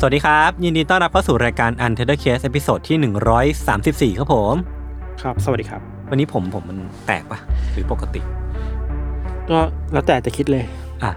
[0.00, 4.54] สวัสดีครับ ยินดีต้อนรับเข้าสู่รายการ Untitled Case ตอนที่ 134 ครับผม
[5.22, 7.38] ครับ สวัสดีครับ วันนี้ผมผมมันแตกปะ
[7.72, 8.20] หรือปกติ
[9.50, 9.58] ก็
[9.92, 10.64] แล้วแต่จะคิดเลย
[11.02, 11.12] อะ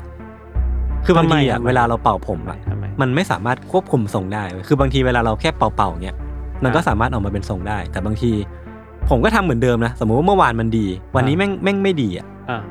[1.05, 6.15] คือบางทำไมทีอะทำไมเวลาเราเป่าผมอะทำไมมันไม่สามารถควบคุมทรงได้เว้ยคือบางทีเวลาเราแค่เป่าๆเนี่ย
[6.63, 8.31] มันก็อ่าสามารถออกมาเป็นทรงได้ แต่บางที
[9.09, 12.61] ผมก็ทำเหมือนเดิมนะสมมุติว่าเมื่อวานมันดี วันนี้อ่าแม่งแม่งไม่ดีอะอ่า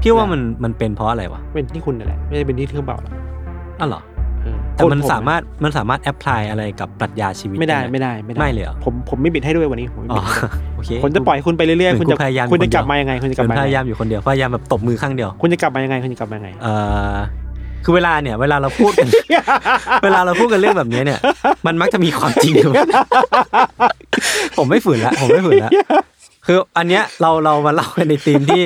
[0.00, 3.14] พี่ว่ามันมันเป็นเพราะอะไรวะเป็นที่คุณนั่นแหละไม่ได้เป็นที่เครื่องเป่าหรอก
[3.80, 4.07] อ้าวเหรอเออ
[4.78, 16.74] แต่มันโทษผสามารถมันสามารถแอพพลายอะไรกับปรัชญาชีวิตไม่ได้หไม่ได้ไม่ได้ไม่เลยเหรอผมผมไม่บิดให้ด้วยวันนี้ผมไม่อ๋อบิดให้ด้วยโอเคผมจะปล่อยคุณไปเรื่อยเหมืๆอนคุณจะกูพยายามคุณจะคนเดียวกลับมายังไงคุณจะกลับเป็นมาพยังยายามไงอยู่คนเดียวพยายามแบบตบมือข้างเดียวคุณจะกลับมายังไงคุณจะกลับมายังไงเอ่
[17.14, 17.16] อ
[17.84, 19.08] คือเวลาเนี่ย เวลาเราพูดกัน
[20.04, 21.20] เวลาเราพูดกันเรื่องแบบนี้เนี่ย
[21.66, 22.72] มันมักจะมีความจริงอยู่
[24.58, 25.70] ผมไม่ฝืนละผมไม่ฝืนละ
[26.46, 28.62] คืออันเนี้ยเราเรามาเล่ากันในธีมที่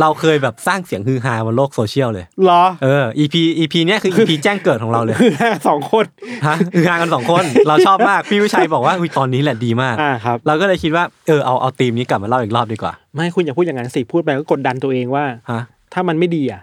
[0.00, 5.32] เราเคยแบบสร้างเสียงฮือฮาบนโลกโซเชียลเลยเหรอ เออ EP EP เนี้ยคือ EP แจ้งเกิดของเราเลยคือ
[5.68, 6.04] สองคน
[6.46, 15.60] ฮะฮือฮากันสองคน เราชอบมากพี่วิชัยบอกว่าอุ๊ยตอนนี้แหละดีมาก อ่าครับ เราก็เลยคิดว่าเออเอาเอาธีมนี้กลับมาเล่าอีกรอบดีกว่าไม่คุณอย่าพูดอย่างนั้นสิพูดไปก็กดดันตัวเองว่า ฮะ
[15.94, 16.62] ถ้ามันไม่ดีอะ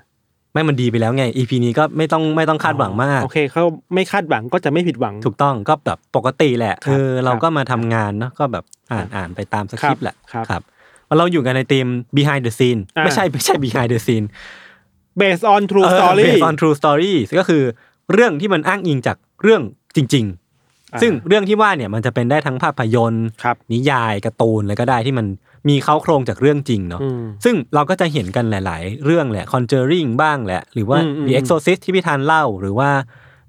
[0.53, 10.61] ไม่มันดีไปแล้วไง EP นี้ก็ไม่ต้องไม่ต้องคาดหวังมาก โอเคเขาไม่คาดหวังก็จะไม่ผิดหวัง ถูกต้องก็แบบปกติแหละครับเออเราครับก็มาทำงานเนาะก็แบบอ่านอ่านไปตามสคริปต์แหละครับ ครับ
[11.17, 11.87] เราอยู่กันในทีม
[12.17, 14.25] behind the scene อ่าไม่ใช่ไม่ใช่ behind the scene
[15.21, 17.63] based on true เออ story based on true story ก็คือ
[18.13, 19.61] เรื่องที่มันอ้างอิงจากเรื่อง
[19.95, 20.27] จริง
[20.93, 25.27] อ่าๆซึ่งเรื่องที่ว่าเนี่ยมันจะเป็นได้ทั้งภาพยนตร์ครับนิยายการ์ตูนอะไรก็ได้ที่มัน
[25.69, 32.89] มีเข้าโครงจากเรื่องจริงเนาะอืมซึ่งเราก็จะเห็นกันหลาย ๆ เรื่องแหละ Conjuring บ้างแหละ หรือว่าอืมอืม The Exorcist ที่พี่ธันเล่าหรือว่า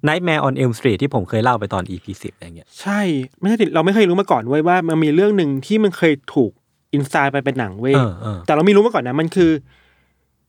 [0.09, 3.01] Nightmare on Elm Street ที่ผมเคยเล่าไปตอน EP 10อะไรเงี้ยใช่
[3.41, 6.53] ไม่ใช่ดิเราไม่เคยรู้มาก่อนเว้ยว่ามันมีเรื่องหนึ่งที่มันเคยถูก
[6.95, 9.51] อินสไตล์ไปเป็นหนังเว้ยเออเออแต่เราไม่รู้มาก่อนนะ มันคือ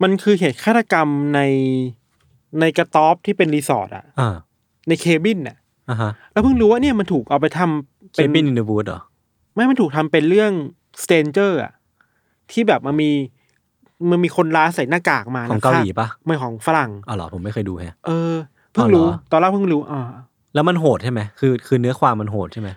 [0.03, 1.41] มันคือเหตุฆาตกรรมใน
[2.59, 4.35] ในกระต๊อบที่เป็นรีสอร์ทอะอ่า
[4.88, 5.57] ในเคบินอะ
[5.89, 9.01] อ่าฮะแล้วเพิ่งรู้ว่าเนี่ยมันถูกเอาไปทำเป็เป็นนบินอินเดอะวูดเหรอ
[9.53, 10.51] ไม่มันถูกทำเป็นเรื่อง
[11.03, 11.72] สเตนเจอร์อะ
[12.51, 13.11] ที่แบบมันมี
[14.09, 18.33] มันมีคนร้ายใส่หน้ากากมาของนะเกาหลีฆ่ปะไม่ของฝรั่งอ๋อเหรอผมไม่เคยดูแฮะเออ
[18.71, 20.01] เพิ่งอ๋อเหรอรู้ ตอนแรกเพิ่งรู้อ่า
[20.53, 22.69] แล้วมันโหดใช่ไหมคือ คือเนื้อความมันโหดใช่ไหม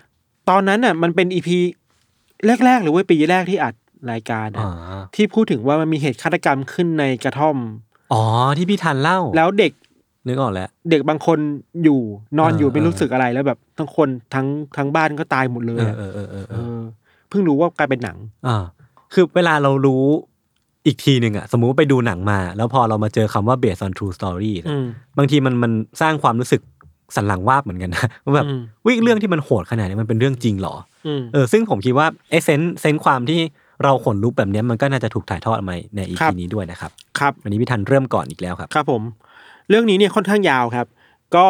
[0.49, 1.57] ตอนนั้นน่ะ มันเป็นอีพี
[2.65, 3.73] แรกๆหรือว่าปีแรกที่อัด
[4.11, 4.71] รายการอะอ๋อ
[5.15, 7.57] ที่พูดถึงว่ามันมีเหตุฆาตกรรมขึ้นในกระท่อม
[8.13, 8.23] อ๋อ
[8.57, 9.73] ที่พี่ทันเล่า แล้วเด็ก
[10.27, 11.39] นึกออกแล้ว เด็กบางคน
[11.83, 11.99] อยู่
[12.39, 16.83] นอนอยู่เออไม่เออรู้สึกอะไรแล้วแบบทั้งคนทั้งทั้งบ้านก็ตายหมดเลยเอออะเออเออเออเอเอออ
[17.29, 18.17] เพิ่งรู้ว่ากลายเป็นหนัง
[18.47, 18.57] อ่า
[19.13, 20.03] คือเวลาเรารู้
[20.85, 24.85] อีกทีหนึ่งอะสมมุติว่าไปดูหนังมา แล้วพอเรามาเจอคำว่า based on true story เนี่ยอืม
[25.17, 25.71] บางทีมันมัน
[26.01, 26.61] สร้างความรู้สึก
[27.15, 30.92] สันหลังวาบเหมือนกันนะว่าแบบอืมวิเรื่องที่มันโหดขนาดนี้มันเป็นเรื่องจริงเหรออืม
[31.33, 33.39] เออซึ่งผมคิดว่าไอ้เซนส์เซนส์ความที่
[33.83, 39.01] เราขนลุกแบบเนี้ยมันก็น่าจะถูกถ่ายทอดมาในอีครัพีบนี้ด้วยนะครับครับวันนี้พี่ทันเริ่มก่อนอีกแล้วครับ ครับผม
[39.69, 40.87] เรื่องนี้เนี่ยค่อนข้างยาวครับ
[41.35, 41.47] ก็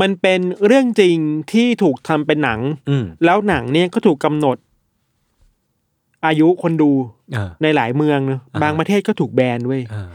[0.00, 1.16] มันเป็นเรื่องจริง
[1.52, 2.60] ที่ถูกทำเป็นหนัง
[2.90, 4.56] อืมแล้วหนังเนี่ยก็ถูกกำหนด
[6.26, 6.90] อายุคนดู
[7.32, 10.10] เออในหลายเมืองเนอะอ่าบางประเทศก็ถูกแบนเว้ยเออ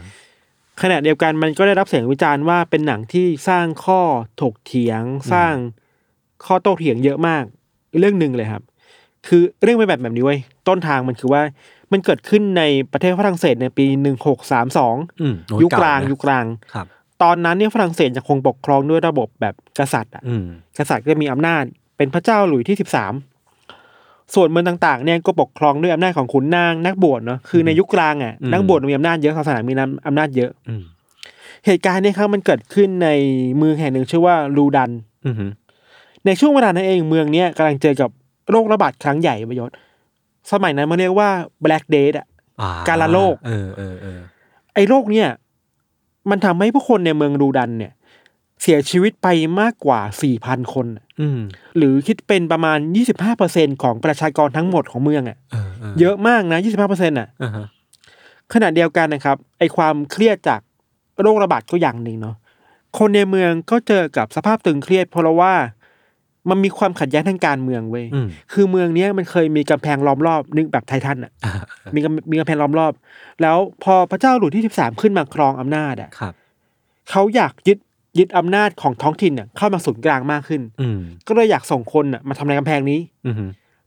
[0.82, 4.00] ขณะเดียวกันมันก็ได้รับเสียงวิจารณ์ว่าเป็นหนังที่สร้างข้อ
[4.40, 5.02] ถกเถียง
[5.32, 5.54] สร้าง
[6.44, 7.44] ข้อโต้เถียงเยอะมาก
[8.00, 8.62] เรื่องหนึ่งเลยครับ
[9.26, 10.38] คือเรื่องเป็นแบบแบบนี้เว้ย
[10.68, 11.42] ต้นทางมันคือว่า
[11.92, 12.62] มันเกิดขึ้นใน
[12.92, 16.44] ประเทศฝรั่งเศสในปีหนึ่งหกสามสองอืมโอ้ยุคกลางเนะยุคกลาง
[16.74, 16.86] ครับ
[17.22, 20.46] ตอนนั้นเนี่ยฝรั่งเศสยังคงปกครองด้วยระบบแบบกษัตริย์อะอืม
[20.78, 21.62] กษัตริย์ก็มีอำนาจ
[21.96, 23.14] เป็นพระเจ้าหลุยที่สิบสาม
[24.34, 29.74] ส่วนเมืองต่างๆเนี่ยก็ปกครองด้วยอำนาจของขุนนางนักบวชเนาะคือในยุคกลางอะนักบวชมีอำนาจเยอะศาสนามี
[30.06, 30.82] อำนาจเยอะอืม
[31.66, 33.08] เหตุการณ์เนี้ครับมันเกิดขึ้นใน
[33.56, 34.90] เมืองแห่งหนึ่งชื่อว่าลูดัน
[35.24, 35.34] อืม
[36.26, 38.10] ในช่วงเวลานั้นเองเมืองเนี้ยกำลังเจอกับ
[38.50, 39.70] โรคระบาดครั้งใหญ่ประยศ
[40.50, 41.30] สมัยนั้นมันเรียกว่า
[41.64, 42.26] Black Death อะ
[42.60, 44.20] อ่การละโรคเออเออเออ
[44.74, 45.28] ไอ้โรคเนี่ย
[46.30, 47.92] มันทำให้ผู้คนในเมืองลูดันเนี่ย
[48.62, 49.28] เสียชีวิตไป
[49.60, 50.00] มากกว่า
[50.36, 51.40] 4,000คนน่ะอืม
[51.76, 52.78] หรือคิดเป็นประมาณ
[53.30, 57.66] 25%ของประชากรทั้งหมดของเมืองอะเออเออเยอะมากนะ25%อะอ่าฮะ
[58.52, 60.60] ขณะเดียวกันนะครับ ไอความเครียดจาก
[61.22, 62.36] โรคระบาดก็อย่างหนึ่งเนาะ
[62.98, 65.54] คนในเมืองก็เจอกับสภาพตึงเครียด เพราะว่า
[66.50, 71.52] มันมีความขัดแย้งทางการเมืองเว้ยอืมคือเมืองเนี้ยมันเคยมีกำแพงล้อมรอบนึกแบบไททันอะอ่า
[71.94, 72.92] มีกำมีกำแพงล้อมรอบ
[73.42, 76.34] แล้วพอพระเจ้าหลุยที่สิบสามขึ้นมาครองอำนาจอะครับ
[77.10, 77.78] เขาอยากยึด
[78.18, 83.34] ยึดอำนาจของท้องถิ่นเนี่ยเข้ามาศูนย์กลางมากขึ้นอืมก็เลยอยากส่งคนอะมาทำในกำแพงนี้ อืม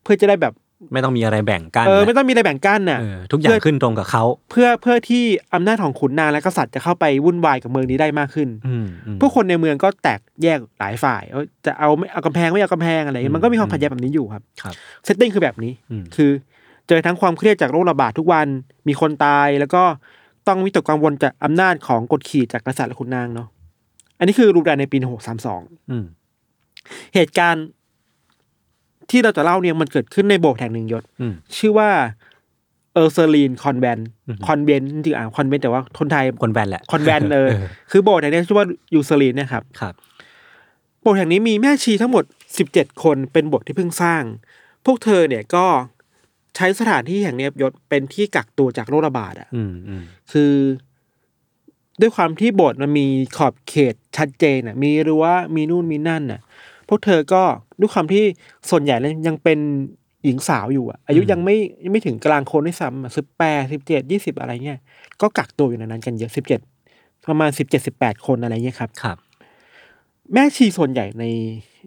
[0.04, 0.54] เพื่อจะได้แบบ
[0.94, 14.74] ไม่ต้องมีอะไรแบ่งกันเออนะไม่ต้องมีอะไรแบ่งกั้นน่ะเออทุกอย่างขึ้นตรงกับเขาเพื่อเพื่อที่อำนาจของขุนนางและกษัตริย์จะเข้าไปวุ่นวายกับเมืองนี้ได้มากขึ้นอืมอืมผู้คนในเมืองก็แตกแยกหลายฝ่ายเอ้ยจะเอาไม่เอากำแพงไม่เอากำแพงอะไรอย่างเงี้ยมันก็มีความขัดแย้งแบบนี้อยู่ครับครับ
[15.06, 16.32] setting คือแบบนี้อืมคือ
[16.88, 18.48] เจอทั้งความเครียดจากโรคระบาดทุกวัน
[18.88, 19.84] มีคนตายแล้วก็
[20.48, 23.48] ต้องวิตกกังวลจากอำนาจของกดขี่จากกษัตริย์และขุนนางเนาะ
[24.20, 26.06] อันนี้คือรูปแบบในปีหกสามสองอืม
[27.16, 27.66] เหตุการณ์
[29.10, 31.90] ที่เราจะเล่าเนี่ยมันเกิดขึ้นในโบสถ์แห่งหนึ่งยศอืมชื่อว่า
[32.94, 37.50] Ursuline convent อือฮึคอนเวนจริงๆอะคอนเวนแต่ว่าคนไทยคอนแวนต์แหละคอนแวนต์เออ
[37.92, 39.94] คือโบสถ์แห่งนี้ชื่อว่า Ursuline เนี่ยครับครับ
[41.02, 42.24] โบสถ์แห่งนี้มีแม่ชีทั้งหมด
[42.58, 44.24] สิบเจ็ดคนเป็นโบสถ์ที่เพิ่งสร้าง
[44.86, 45.66] พวกเธอเนี่ยก็
[46.56, 50.54] ใช้สถานที่แห่งเนี้ยยศเป็นที่กักตัวจากโรคระบาดอะอืมอืมคือ
[52.02, 53.08] ด้วยความที่โบสถ์มันมี
[53.38, 55.26] ขอบเขตชัดเจนอะ มีรั้ว
[55.56, 56.42] มีนู่นมีนั่นอะ
[56.88, 57.44] พวกเธอก็
[57.80, 58.24] ด้วยความที่
[58.70, 59.60] ส่วนใหญ่แล้วยังเป็น
[60.26, 64.80] หญิงสาวอยู่อะอายุยังไม่ยังไม่ถึงกลางคนด้วยซ้ำสิบแปดสิบเจ็ดยี่สิบอะไรเงี้ย
[65.22, 66.60] ก็กักตัวอยู่ในนั้นกันเยอะสิบเจ็ด
[67.28, 69.18] ประมาณสิบเจ็ดสิบแปดคนอะไรเงี้ยครับครับ
[70.34, 71.26] แม่ชีส่วนใหญ่ใน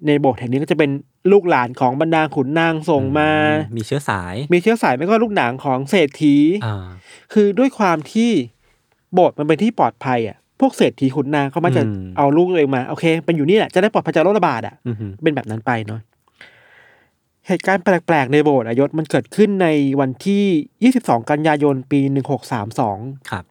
[0.06, 0.90] ในโบสถ์แห่งนี้ก็จะเป็น
[1.32, 3.30] ลูกหลานของบรรดาขุนนางส่งมา
[3.76, 6.36] มีเชื้อสาย มีเชื้อสายไม่ก็ลูกหลานของเศรษฐี
[6.66, 6.86] อ่า
[7.32, 8.30] คือด้วยความที่
[9.14, 16.00] โบสถ์มันเป็นที่ปลอดภัยอะ พวกเศรษฐีขุนนางเขามักจะอืมเอาลูกตัวเองมาโอเคเป็นอยู่นี่แหละจะได้ปลอดภัยจากโรคระบาดอะอืมฮึเป็นแบบนั้นไปเนาะ
[17.48, 19.68] เหตุการณ์แปลกๆในโบสถ์อะยศมันเกิดขึ้นใน
[20.00, 22.00] วันที่ 22 กันยายนปี
[22.64, 23.44] 1632 ครับ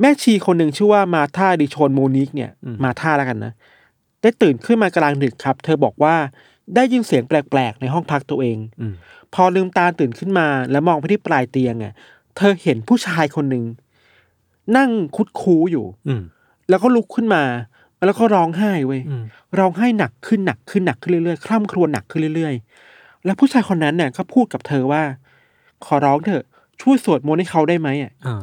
[0.00, 3.52] แม่ชีคนหนึ่งชื่อว่ามาธาดิโชนโมนิกเนี่ยอืมมาธาแล้วกันนะ
[4.22, 6.14] ได้ตื่นขึ้นมากลางดึกครับ เธอบอกว่า
[6.74, 8.94] ได้ยินเสียงแปลกๆ ในห้องพักตัวเองอืม
[9.34, 11.92] พอลืมตาตื่นขึ้นมา แล้วมองไปที่ปลายเตียงอะ
[12.36, 13.64] เธอเห็นผู้ชายคนหนึ่ง
[14.76, 16.22] นั่งคุดคูอยู่ อืม
[16.68, 17.42] แล้วก็ลุกขึ้นมา
[18.06, 19.22] แล้วก็ร้องไห้เว้ยอืม
[19.58, 25.02] ร้องไห้หนักขึ้นหนักขึ้นหนักขึ้นเรื่อยๆคร่ำครวญหนักขึ้นเรื่อยๆ แล้วผู้ชายคนนั้นเนี่ยก็พูดกับเธอว่า
[25.86, 26.44] ขอร้องเถอะ
[26.82, 28.42] ช่วยสวดมนต์ให้เขาได้ไหมอะอ่า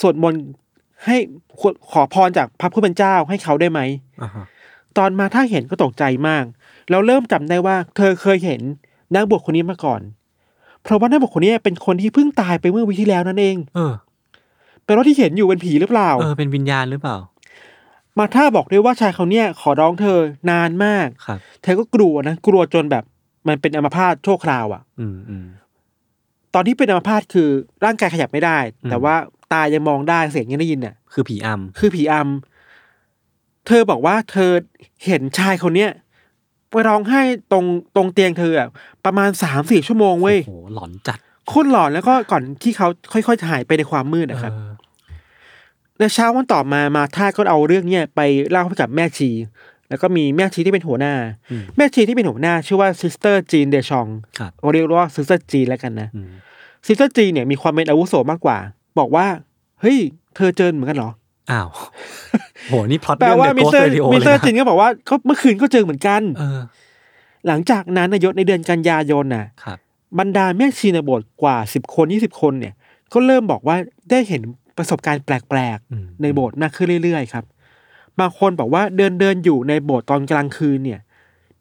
[0.00, 0.40] สวดมนต์
[1.04, 1.16] ให้
[1.60, 3.80] ขอขอพรจากพระผู้เป็นเจ้าให้เขาได้ไหม
[4.22, 4.44] อ่าฮะ
[4.98, 6.44] ตอนมาถ้าเห็นก็ตกใจมาก
[6.90, 8.60] แล้วเริ่มจำได้ว่า เธอเคยเห็น
[9.14, 10.00] นักบวชคนนี้มาก่อน
[10.82, 13.92] เพราะว่านักบวชคนนี้เป็นคนที่เพิ่งตายไปเมื่อวิที่แล้วนั่นเอง เออ
[14.84, 17.16] เป็นว่าที่เห็นอยู่เป็นผีหรือเปล่า เออเป็นวิญญาณหรือเปล่า
[18.18, 20.18] มาท่าบอกด้วยว่าชายเขาเนี่ยขอร้องเธอ
[20.50, 23.04] นานมาก ครับ เธอก็กลัวนะกลัวจนแบบ
[23.48, 25.46] มันเป็นอัมพาตชั่วคราวอะอืมอืม
[26.54, 27.48] ตอนที่เป็นอัมพาตคือ
[27.84, 29.14] ร่างกายขยับไม่ได้ อืม แต่ว่า
[29.52, 34.50] ตายังมองได้เสียงยังได้ยินเนี่ยคือผีอำคือผีอำเธอบอกว่าเธอ
[35.06, 35.90] เห็นชายคนเนี้ย
[36.70, 37.22] ไปร้องไห้
[37.52, 37.64] ตรง
[37.96, 38.68] ตรงเตียงเธออะ
[39.04, 44.73] ประมาณสามสี่ชั่วโมงเว้ยโอ้โหหลอนจัดโคตรหลอนแล้วก็ก่อนที่เขาค่อยๆหายไปในความมืดนะครับ เออ
[45.98, 48.20] ในเช้าวันต่อมามาท่าก็เอาเรื่องเนี้ยไป
[48.50, 49.30] เล่าให้กับแม่ชี
[49.88, 51.14] แล้วก็มีแม่ชีที่เป็นหัวหน้า
[51.50, 54.06] อืมแม่ชีที่เป็นหัวหน้า ชื่อว่าซิสเตอร์จีนเดชอง
[54.38, 56.28] ครับเราเรียกว่าซิสเตอร์จีนแล้วกันนะอืม
[56.86, 58.58] ซิสเตอร์จีนเนี่ยมีความเป็นอาวุโสมากกว่า
[58.98, 59.26] บอกว่า
[59.80, 59.98] เฮ้ย
[60.36, 61.10] เธอเจอเหมือนกันเหรอ
[61.50, 61.68] อ้าว
[62.68, 66.60] โหนี่พล็อตแปลเรื่องว่า The มิส Ghost เตอร์ Radio มิสเลเตอร์ยจีนนะก็บอกว่าเขาเมื่อคืนก็เจอเหมือนกันเออ
[67.46, 69.78] หลังจากนั้นนายศในเดือนกันยายนน่ะครับ
[70.18, 72.74] บรรดาแม่ชีในโบสถ์กว่าสิบคนยี่สิบคนเนี่ย
[73.12, 73.76] ก็เริ่มบอกว่า
[74.10, 74.42] ได้เห็น
[74.76, 77.44] ประสบการณ์แปลกอืมๆในโบสถ์มากขึ้นเรื่อยๆ ครับ
[78.20, 81.00] บางคนบอกว่าเดินเดินๆอยู่ในโบสถ์ตอนกลางคืนเนี่ย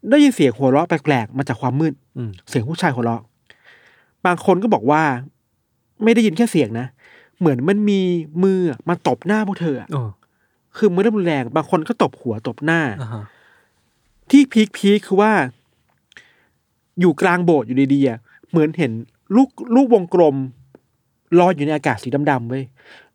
[0.10, 3.22] ได้ยินเสียงหัวเราะแปลกๆ มาจากความมืดอืมเสียงผู้ชายหัวเราะ
[4.26, 5.04] บางคนก็บอกว่า
[6.04, 6.88] ไม่ได้ยินแค่เสียงนะ
[7.40, 8.00] เหมือนมันมี
[8.44, 10.02] มือมาตบหน้าพวกเธออะโอ้
[10.78, 13.24] คือมือเริ่มรุนแรง บางคนก็ตบหัวตบหน้าอ่าฮะ
[14.30, 15.32] ที่พีคพีคคือว่า
[17.00, 18.92] อยู่กลางโบสถ์อยู่ดีๆอะเหมือนเห็น
[19.36, 20.36] ลูกลูกวงกลม
[21.40, 22.64] ลอยอยู่ในอากาศสีดำๆเว้ย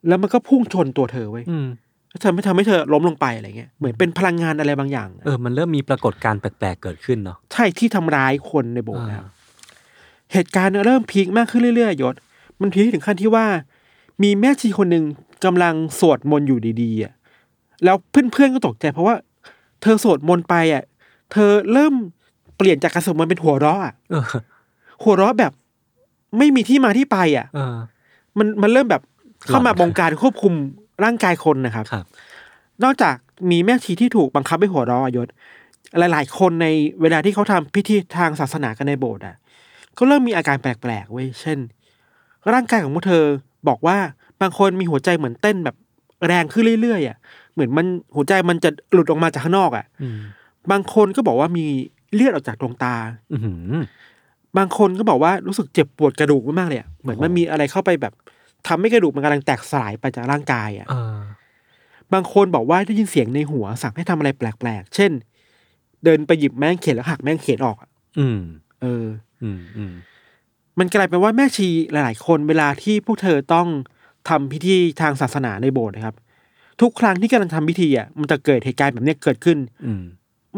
[0.09, 1.69] แล้วมันก็พุ่งชนตัวเธอเว้ยอืม
[2.11, 9.27] แล้วทำให้ทำให้เธอล้มลงไปอะไรเงี้ยเหมือนเป็นพลังงานอะไรบางอย่าง เออมันเริ่มมีปรากฏการณ์แปลกๆเกิดขึ้นเนาะใช่ที่ทำร้ายคนในโบสถ์อ่านะครับ
[10.33, 12.15] เหตุการณ์เริ่มพีคมากขึ้นเรื่อยๆยศ
[12.61, 13.47] มันพีคถึงขั้นที่ว่า
[14.23, 15.05] มีแม่ชีคนหนึ่ง
[15.45, 17.13] กำลังสวดมนต์อยู่ดีๆอะ
[17.85, 19.17] แล้วเพื่อนๆก็ตกใจเพราะว่า
[19.83, 20.83] เธอสวดมนต์ไปอะ
[21.33, 21.95] เธอเริ่ม
[22.57, 24.25] เปลี่ยนจากการสวดมนต์เป็นหัวเราะอะเออ
[25.03, 25.53] หัวเราะแบบ
[26.39, 27.77] ไม่มีที่มาที่ไปอะเออ
[28.39, 29.03] มันมันเริ่มแบบ
[29.47, 30.55] เข้ามาหลอนบงการควบคุม
[31.05, 32.07] ร่างกายคนนะครับครับ
[32.85, 33.17] นอกจาก
[33.51, 35.29] มีแม่ชีที่ถูกบังคับให้หัวเราะอะยศ
[35.99, 36.67] หลาย ๆ คนใน
[37.01, 39.37] เวลาที่เขาทำพิธีทางศาสนากันในโบสถ์อะ
[39.99, 41.59] ก็เริ่มมีอาการแปลกๆเว้ยเช่น
[42.53, 43.25] ร่างกายของพวกเธอ
[43.69, 43.99] บอกว่า
[44.41, 45.77] บางคนมีหัวใจเหมือนเต้นแบบ
[46.27, 47.17] แรงขึ้นเรื่อยๆอะ
[47.53, 50.19] เหมือนมันหัวใจมันจะหลุดออกมาจากข้างนอกอะอืม
[50.71, 51.67] บางคนก็บอกว่ามี
[52.15, 52.95] เลือดออกจากดวงตา
[53.33, 53.73] อือหือ
[54.59, 58.13] บางคนก็บอกว่ารู้สึกเจ็บปวดกระดูกมากๆเลยอะเหมือนมันมีอะไรเข้าไปแบบ
[58.67, 61.19] ทำให้กระดูกมันกำลังแตกสลายไปจากร่างกายอะเออ
[62.13, 65.11] บางคนบอกว่าได้ยินเสียงในหัวสั่งให้ทำอะไรแปลกๆ เช่น
[66.05, 68.41] เดินไปหยิบแม่งเขนแล้วหักแม่งเขนออกอะอืม
[68.83, 69.05] เออ
[69.43, 69.93] อืมอืม
[70.79, 73.69] มันกลายเป็นว่าแม่ชีหลาย ๆ คนเวลาที่พวกเธอต้อง
[74.29, 76.17] ทำพิธีทางศาสนาในโบสถ์นะครับ
[76.81, 80.03] ทุกครั้งที่กำลังทำพิธีอะมันจะเกิดเหตุการณ์แบบเนี้ยเกิดขึ้น อืม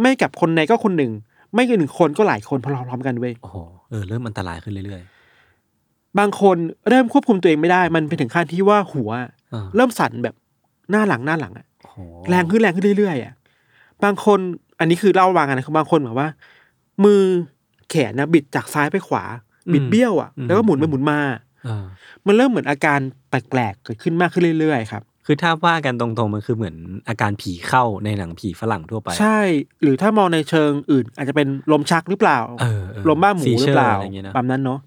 [0.00, 1.12] ไม่กับคนใดก็คนหนึ่ง
[1.54, 3.56] ไม่กับหนึ่งคนก็หลายคนพร้อมๆกันเว้ยโอ้โห
[3.90, 5.02] เออเริ่มอันตรายขึ้นเรื่อย
[6.18, 6.56] บางคน
[6.88, 10.34] เริ่มควบคุมตัวเองไม่ได้ มันไปถึงขั้นที่ว่าหัวๆอ่าเริ่มสั่นแบบ
[10.90, 11.96] หน้าหลังหน้าหลังอะโอ้โห
[12.28, 13.34] แรงขึ้นแรงขึ้นเรื่อยๆอะ
[14.04, 14.38] บางคน
[14.78, 16.28] อันนี้คือเล่าวางกันนะครับบางคนแบบว่า
[17.04, 17.22] มือ
[17.90, 19.24] แขนนะบิดจากซ้ายไปขวา
[19.72, 21.18] บิดเบี้ยวอะแล้วก็หมุนไปหมุนมา
[21.68, 21.86] อ่า
[22.26, 26.76] มันเริ่มเหมือนอาการแปลกๆเกิดขึ้นมากขึ้นเรื่อยๆครับคือถ้าว่ากันตรงๆมันคือเหมือน
[27.08, 29.40] อาการผีเข้าในหนังผีฝรั่งทั่วไป ใช่
[29.82, 34.80] หรือถ้ามองในเชิงอื่น อาจจะเป็นลมชักหรือเปล่าเออเออลมบ้าหมูหรือเปล่า seizure อะไรอย่างเงี้ยนะแบบนั้นเนาะ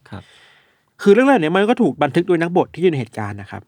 [1.03, 3.63] ครับคือเรื่องราวเนี้ยมันก็ถูกบันทึกโดยนักบทที่อยู่ในเหตุการณ์นะครับ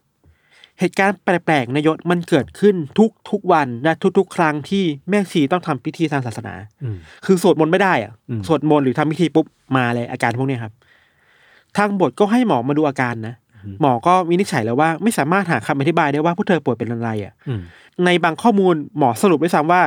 [0.79, 9.45] เหตุการณ์แปลกๆในยศมันเกิดขึ้นทุกทุกๆวันและทุก ๆ ครั้งที่แม่ชีต้องทำพิธีทางศาสนาอืมคือสวดมนต์ไม่ได้อะอืมสวดมนต์หรือทำพิธีปุ๊บ
[9.77, 10.73] มาเลยอาการพวกเนี้ยครับ
[11.77, 13.35] ทางบทก็ให้หมอมาดูอาการนะ
[13.81, 17.61] หมอก็วินิจฉัยแล้วว่าไม่สามารถหาคำอธิบายได้ว่าผู้เธอป่วยเป็นอะไรอะอืม
[18.05, 19.81] ในบางข้อมูลหมอสรุปด้วยซ้ำว่า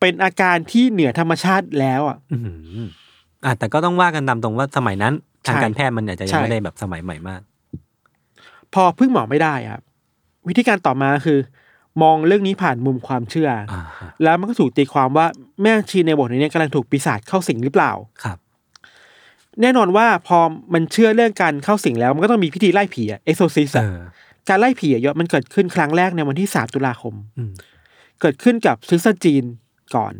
[0.00, 2.36] เป็นอาการที่เหนือธรรมชาติแล้วอะอื
[2.84, 2.86] ม
[3.44, 5.14] อะแต่ก็ต้องว่ากันตามตรงว่าสมัยนั้น
[5.46, 7.40] ทางใช่การแพทย์มันอาจจะยัใช่งไม่ได้แบบสมัยใหม่มาก
[8.74, 9.82] พอพึ่งหมอไม่ได้ครับ
[10.48, 11.38] วิธีการต่อมาคือ
[12.02, 15.26] มองเรื่องนี้ผ่านมุมความเชื่อออ่าฮะแล้วมันก็ถูกตีความว่า
[15.62, 17.92] แม่ชีในโบสถ์นี้กำลังถูกปีศาจเข้าสิงหรือเปล่า
[18.24, 18.38] ครับ
[19.62, 20.38] แน่นอนว่าพอ
[20.74, 23.98] มันเชื่อเรื่องการเข้าสิงแล้วมันก็ต้องมีพิธีไล่ผีอะเอ็กโซซิสเออะอ
[24.48, 27.52] การไล่ผีอะยศมันเกิดขึ้นครั้งแรกในวันที่สามตุลาคมอืม
[28.20, 29.44] เกิดขึ้นกับซิสเตอร์จีน
[29.96, 30.14] ก่อน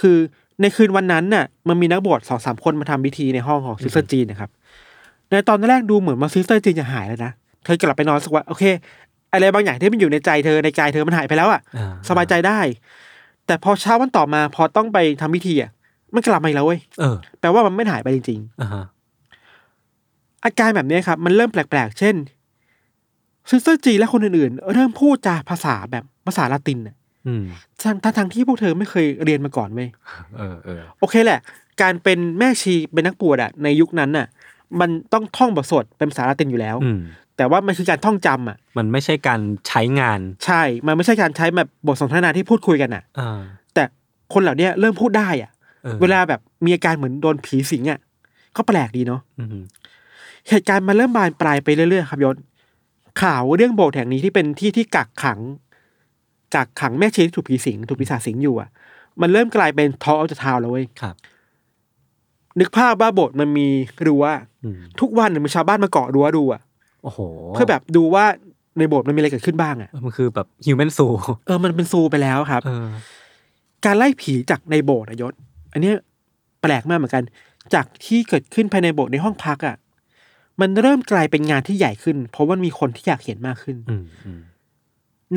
[0.00, 0.18] คือ
[0.60, 4.50] ในคืนวันนั้นน่ะมันมีนักบวชสองสามคนมาทำพิธีในห้องของซิสเตอร์จีนนะครับ
[5.30, 7.32] ในตอนแรกดูเหมือนว่าซิสเตอร์จีนจะหายแล้วนะ
[7.64, 8.64] เธอกลับไปนอนสักวันโอเค
[9.32, 12.60] อะไรบางอย่างที่มันอยู่ในใจเธอในกายเธอมันหายไปแล้วอะอ่สบายใจได้
[13.46, 15.70] แต่พอเช้าวันต่อมาพอต้องไปทำพิธีอะ
[16.14, 18.84] มันกลับมาอีกแล้วเว้ยเออแปลว่ามันไม่หายไปจริงๆอ่าฮะ
[20.44, 22.14] อาการแบบนี้ครับ มันเริ่มแปลกๆ เช่น
[23.50, 26.96] ซิสเตอร์จีและคนอื่นๆ เริ่มพูดจาภาษาแบบภาษาละตินน่ะ
[27.28, 27.42] อืม
[27.82, 29.88] ทั้งทั้งทั้งที่พวกเธอไม่เคยเรียนมาก่อนเว้ย
[30.38, 31.40] เออเออโอเคแหละ
[31.82, 34.26] การเป็นแม่ชีเป็นนักบวชอะในยุคนั้นน่ะ
[34.80, 37.00] มันต้องท่องบทสวดเป็นภาษาละตินอยู่แล้ว อืม
[37.36, 43.40] แต่ว่ามันคือการท่องจำอะมันไม่ใช่การใช้งานใช่ มันไม่ใช่การใช้แบบบทสนทนาที่พูดคุยกันอะอ่า
[43.74, 43.82] แต่
[44.32, 45.50] คนเหล่านี้เริ่มพูดได้อะ
[45.86, 47.98] ออเวลาแบบมีอาการเหมือนโดนผีสิงอะ
[48.56, 49.64] ก็แปลกดีเนาะ อืม
[50.48, 52.36] เหตุการณ์มันเริ่มบานปลายไปเรื่อยๆครับยศ
[53.22, 55.38] ข่าวเรื่องโบสถ์แห่งนี้ที่เป็นที่ที่กักขัง
[56.54, 58.68] กักขังแม่ชีที่ถูกผีสิงถูกปีศาจสิงอยู่อะ
[59.20, 61.14] มันเริ่มกลายเป็นทอเอาจะทาวแล้วเว้ยครับ
[62.60, 63.68] นึกภาพว่าโบสถ์มันมี
[64.06, 64.24] รั้ว
[64.64, 66.60] อืมทุกวันเนี่ยมีชาวบ้านมาเกาะรั้วดูอะ
[67.02, 67.18] โอ้โห
[67.50, 68.24] เพื่อแบบดูว่า
[68.78, 71.06] ในโบสถ์มันมีอะไรเกิดขึ้นบ้างอะมันคือแบบฮิวแมนซู
[71.46, 72.88] เออมันเป็นซูไปแล้วครับเออ
[73.84, 75.32] การไล่ผีจากในโบสถ์อะยศ
[75.72, 75.96] อันเนี้ย
[76.62, 77.24] แปลกมากเหมือนกัน
[77.74, 79.76] จากที่เกิดขึ้นภายในโบสถ์ในห้องพักอะ
[80.60, 84.40] มันเริ่มกลายเป็นงานที่ใหญ่ขึ้น เพราะว่ามีคนที่อยากเห็นมากขึ้นอืมอืม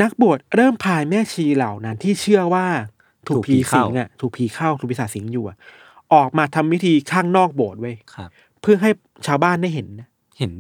[0.02, 2.66] นักบวชเริ่มพาแม่ชีเหล่านั้นที่เชื่อว่า
[3.28, 5.58] ถูกถูกผีผีเข้าสิงอะถูกผีเข้าถูกปีศาจสิงอยู่อะ
[6.14, 8.30] ออกมาทำพิธีข้างนอกโบสถ์เว้ยครับ
[8.62, 8.90] เพื่อให้
[9.28, 10.08] ชาวบ้านได้เห็นนะ
[10.40, 10.52] เห็น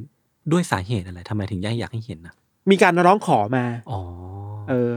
[0.51, 2.33] ด้วยสาเหตุอะไรทำไมถึงอยากให้เห็นนะ
[2.69, 3.99] มีการร้องขอมาอ๋อ
[4.69, 4.93] เออ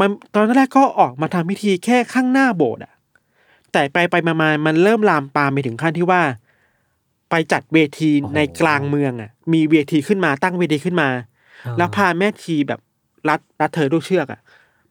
[0.00, 2.92] มันตอนแรกก็ออกมาทำพิธีแค่ข้างหน้าโบสถ์อะ
[3.72, 6.22] แต่ไปไปมามามันเริ่มลามปามไปถึงขั้นที่ว่า
[7.30, 11.08] ไปจัดเวทีในกลางเมืองอะ มีเวทีขึ้นมาตั้งเวทีขึ้นมา
[11.78, 12.80] แล้วพาแม่ชีแบบ
[13.28, 14.40] รัดรัดเธอด้วยเชือกอะ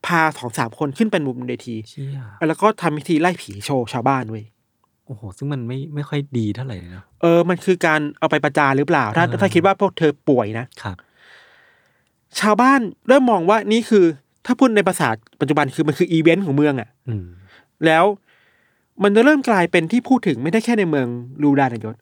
[0.05, 4.45] พาสองสามคนขึ้นเป็นบนเวทีเชี่ยแล้วก็ทำพิธีไล่ผีโชว์ชาวบ้านเว้ย
[5.05, 10.97] โอ้โห ซึ่งมันไม่ไม่ค่อยดีเท่าไหร่เลยนะ เออ มันคือการเอาไปประจานหรือเปล่า ถ้าเออถ้าคิดว่าพวกเธอป่วยนะครับ
[12.39, 14.05] ชาวบ้านเริ่มมองว่านี่คือ
[14.45, 15.09] ถ้าพูดในภาษา
[15.41, 17.25] ปัจจุบันคือมันคืออีเวนต์ของเมืองอะ อืม
[17.85, 18.05] แล้ว
[19.03, 21.07] มันจะเริ่มกลายเป็นที่พูดถึงไม่ได้แค่ในเมือง
[21.43, 21.95] ลูดันนะยศ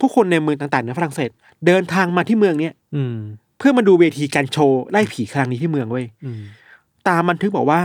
[0.00, 1.30] ผู้คนในเมืองต่างๆในฝรั่งเศส
[1.66, 3.16] เดินทางมาที่เมืองเนี้ยอืม
[3.58, 6.42] เพื่อมาดูเวทีการโชว์ไล่ผีครั้งนี้ที่เมืองเว้ยอืม
[7.08, 7.80] ตามบันทึกบอกว่า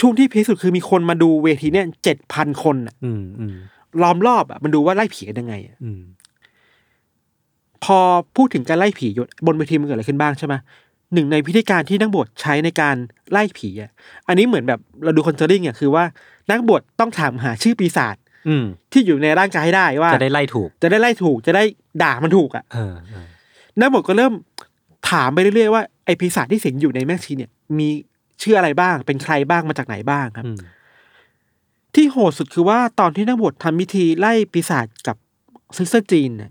[0.00, 3.54] ช่วงที่พีคสุดคือมีคนมาดูเวทีเนี่ยเจ็ดพันคนอะอืมอืม
[4.02, 6.00] ล้อมรอบอะมันดูว่าไล่ผีกันยังไงอะอืม
[7.84, 7.98] พอ
[8.36, 10.54] พูดถึงการไล่ผียศบนเวทีมันเกิดอะไรขึ้นบ้างใช่ไหม
[11.14, 12.96] หนึ่งในพิธีการที่นักบวชใช้ในการ
[13.30, 13.90] ไล่ผีอะ
[14.28, 16.04] อันนี้เหมือนแบบเราดูคอนเซอร์ริงอะคือว่า
[16.50, 18.16] นักบวชต้องถามหาชื่อปีศาจ
[18.48, 21.62] อืมที่อยู่ในร่างกายให้ได้ว่า จะได้ไล่ถูก จะได้ไล่ถูก จะได้
[22.02, 23.26] ด่ามันถูกอะเออเออ
[23.80, 24.32] นักบวชก็เริ่ม
[25.10, 27.88] ถามไปเรื่อยๆว่าไอปีศาจที่สิงอยู่ในแม่ชีเนี่ย มี
[28.42, 30.58] ชื่ออะไรบ้าง เป็นใครบ้างมาจากไหนบ้างครับอืม
[31.94, 35.16] ที่โหดสุดคือว่าตอนที่นักบวชทำพิธีไล่ปีศาจกับ
[35.76, 36.50] ซิสเตอร์จีนเนี่ย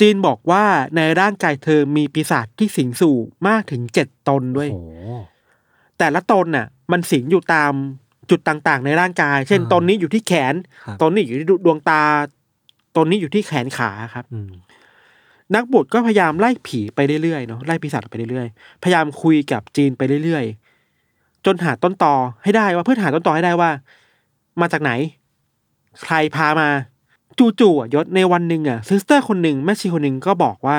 [0.00, 0.64] จีนบอกว่า
[0.96, 3.16] ในร่างกายเธอมีปีศาจที่สิงสู่
[3.48, 4.90] มากถึงเจ็ดตนด้วยโอ้โห
[5.98, 7.72] แต่ละตนน่ะ มันสิงอยู่ตาม
[8.30, 12.02] จุดต่างๆ ในร่างกาย เช่นอ่าตนนี้อยู่ที่แขนครับตนนี้อยู่ที่ดวงตา
[12.96, 14.50] ตนนี้อยู่ที่แขนขาครับอืม
[15.54, 23.70] นักบวชก็พยายามไล่ผีไปเรื่อยๆเนาะไล่ปีศาจไปเรื่อยๆ พยายามคุยกับจีนไปเรื่อยๆ จนหาต้นตอให้ได้ว่าเพื่อหาต้นตอให้ได้ว่า
[24.60, 24.90] มาจากไหน
[26.02, 26.68] ใครพามา
[27.60, 30.78] จู่ๆอะยศในวันหนึ่งอะซิสเตอร์คนหนึ่งแม่ชีคนหนึ่งก็บอกว่า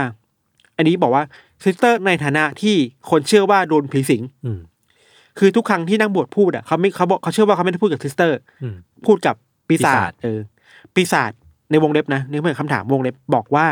[0.77, 1.23] อันนี้บอกว่า
[1.63, 2.75] ซิสเตอร์ในฐานะที่
[3.09, 4.59] คนเชื่อว่าโดนผีสิงอืม
[5.39, 8.75] คือทุกครั้งที่นักบวชพูดอะเขาไม่เขาบอกเขาเชื่อว่าเขาไม่ได้พูดกับซิสเตอร์อืม
[9.05, 9.35] พูดกับ
[9.67, 10.39] ปีศาปีศาจปีศาจเออ
[10.95, 11.31] ปีศาจ
[11.71, 13.65] ในวงเล็บนะนี่เป็นคำถามวงเล็บบอกว่า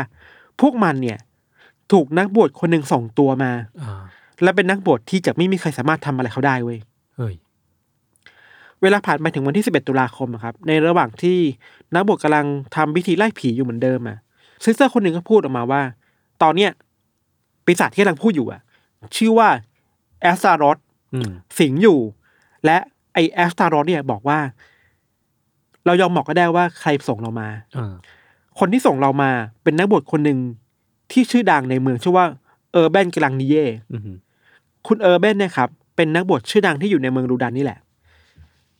[0.62, 1.18] พวกมันเนี่ย
[1.92, 3.52] ถูกนักบวชคนหนึ่งส่งตัวมา
[3.82, 4.02] อ่า
[4.42, 6.78] และเป็นนักบวชที่จะไม่มีใครสามารถทำอะไรเขาได้เว้ย
[7.16, 7.34] เฮ้ย
[8.82, 11.38] เวลาผ่านไปถึงวันที่ 11 ตุลาคมอะครับ ในระหว่างที่
[11.94, 14.18] นักบวชกำลังทำพิธีไล่ผีอยู่เหมือนเดิมอะ
[14.64, 15.82] ซิสเตอร์คนหนึ่งก็พูดออกมาว่า
[16.42, 16.70] ตอนเนี้ย
[17.64, 18.60] ปีศาจที่กำลังพูดอยู่อะ
[19.16, 19.48] ชื่อว่า
[20.22, 20.78] แอสตารอส
[21.14, 21.98] อืมสิงอยู่
[22.64, 22.76] และ
[23.12, 24.38] ไอแอสตารอสเนี่ยบอกว่า
[25.86, 27.94] เรายอมบอกก็ได้ว่าใครส่งเรามาอ่า
[28.58, 29.30] คนที่ส่งเรามา
[29.62, 30.38] เป็นนักบวชคนหนึ่ง
[31.12, 32.26] ที่ชื่อดังในเมืองชื่อว่า
[32.72, 34.02] เออร์เบนกลังดิเย่อืม
[34.86, 37.78] คุณเออร์เบนเนี่ยครับเป็นนักบวชชื่อดังที่อยู่ในเมืองลูดันนี่แหละ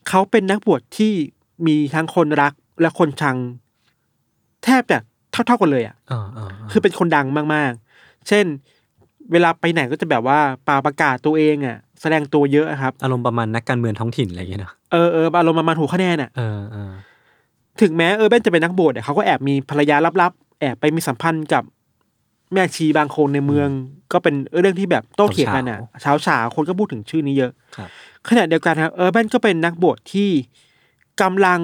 [0.09, 1.13] เขาเป็นนักบวชที่
[1.67, 3.37] มีทั้งคนรักและคนชัง
[4.65, 4.99] แทบจะ
[5.33, 8.45] เท่าๆกันเลยอะอ่าอ่าาคือเป็นคนดังมากๆ เช่น
[9.33, 10.39] เวลาไปไหนก็จะแบบว่า
[10.69, 16.93] ปาประกาศตัวเองอะ แสดงตัวเยอะอะครับ อารมณ์ประมาณนักการเมืองท้องถิ่นอะไรอย่างเงี้ยเนอะเออเอออารมณ์ประมาณถูกคะแนนอะเออเออ
[17.81, 21.63] ถึงแม้เออร์เบนจะเป็นนักบวชเนี่ยเขาก็แอบมีภรรยาลับๆ แอบไปมีสัมพันธ์กับ
[22.53, 23.69] แม่ชีบางคนในเมือง
[24.13, 27.89] ก็เป็นเรื่องที่แบบโต้เถียงกันอะเช้าฉาคนก็พูดถึงชื่อนี้เยอะครับ
[28.29, 30.31] ขณะเดียวกันครับเออร์เบนก็เป็นนักบวชที่
[31.23, 31.61] กำลัง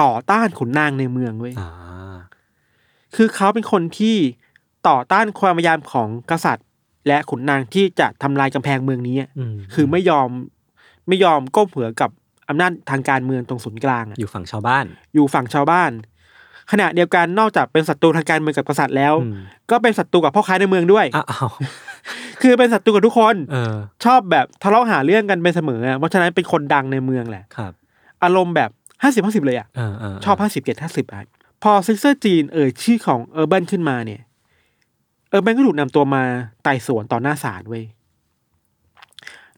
[0.00, 1.70] ต่อต้านขุนนางในเมืองเว้ยอ่า
[3.14, 4.16] คือเขาเป็นคนที่
[4.88, 6.66] ต่อต้านความพยายามของกษัตริย์
[7.06, 10.28] และขุนนางที่จะทำลายกำแพงเมืองนี้อะอืมคือไม่ยอม
[11.08, 12.10] ไม่ยอมก้มหัวกับ
[12.48, 15.90] อำนาจทางการเมืองตรงศูนย์กลางอะอยู่ฝั่งชาวบ้าน อยู่ฝั่งชาวบ้าน
[16.72, 19.36] ขณะเดียวกันนอกจากเป็นศัตรูทางการเมืองกับกษัตริย์แล้ว อืม
[19.70, 21.50] ก็เป็นศัตรูกับพ่อค้าในเมืองด้วยอ้าวอ้าว
[22.42, 27.72] คือเป็นศัตรูกับทุกคนเออชอบแบบทะเลาะหาเรื่องกันเป็นเสมออะเพราะฉะนั้นเป็นคนดังในเมืองแหละ ครับ
[28.24, 28.70] อารมณ์แบบ
[29.02, 31.20] ห้าสิบห้าสิบเลยอะ เออเออชอบห้าสิบเจ็ดห้าสิบอะ
[31.62, 34.20] พอซิสเตอร์จีนเอ่ยชื่อของเออร์เบนขึ้นมาเนี่ย
[35.30, 36.22] เออร์เบนก็ถูกนำตัวมา
[36.62, 37.84] ไต่สวนต่อหน้าศาลเว้ย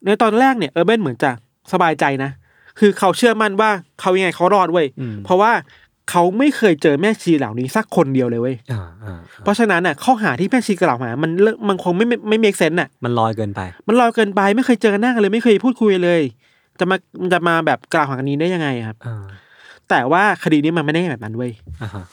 [0.05, 1.31] ในตอนแรกเนี่ยเออร์เบนเหมือนจะ
[1.73, 2.31] สบายใจนะ
[2.79, 5.53] คือเขาเชื่อมั่นว่าเขายังไงเขารอดเว้ยอืมเพราะว่า
[6.11, 16.23] เขาไม่เคยเจอแม่ชีเหล่านี้สักคนเดียวเลยเว้ยอ่าอ่าเพราะฉะนั้นน่ะข้อหาที่แม่ชีกล่าวหา มันเลิกมันคงไม่ไม่ไม่ make sense น่ะ มันลอยเกินไป มันลอยเกินไป ไม่เคยเจอกันหน้ากันเลย ไม่เคยพูดคุยเลย
[16.79, 16.97] จะมา
[17.33, 19.25] จะมาแบบกล่าวหากันนี้ได้ยังไงครับอ่า
[19.91, 22.05] แต่ว่าคดีนี้มันไม่ได้แบบนั้นเว้ยอ่าฮะ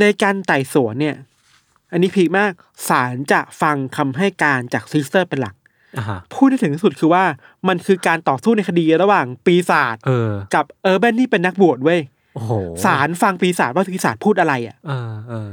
[0.00, 1.16] ในการไต่สวนเนี่ย
[1.92, 2.52] อันนี้พีคมาก
[2.88, 5.59] ศาลจะฟังคำให้การจากซิสเตอร์เป็นหลักอ่าฮะ
[6.34, 7.24] พูดได้ถึงที่สุดคือว่า
[7.68, 12.00] มันคือการต่อสู้ในคดีระหว่างปีศาจเออกับเออร์เบนที่เป็นนักบวชเว้ย
[12.34, 12.52] โอ้โห
[12.84, 15.48] ศาลฟังปีศาจว่าปีศาจพูดอะไรอะเออเออ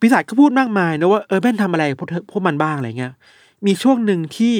[0.00, 3.12] ปีศาจก็พูดมากมายนะว่าเออร์เบนทำอะไรพวกเธอพวกมันบ้างอะไรเงี้ย
[3.66, 4.54] มีช่วงหนึ่งที่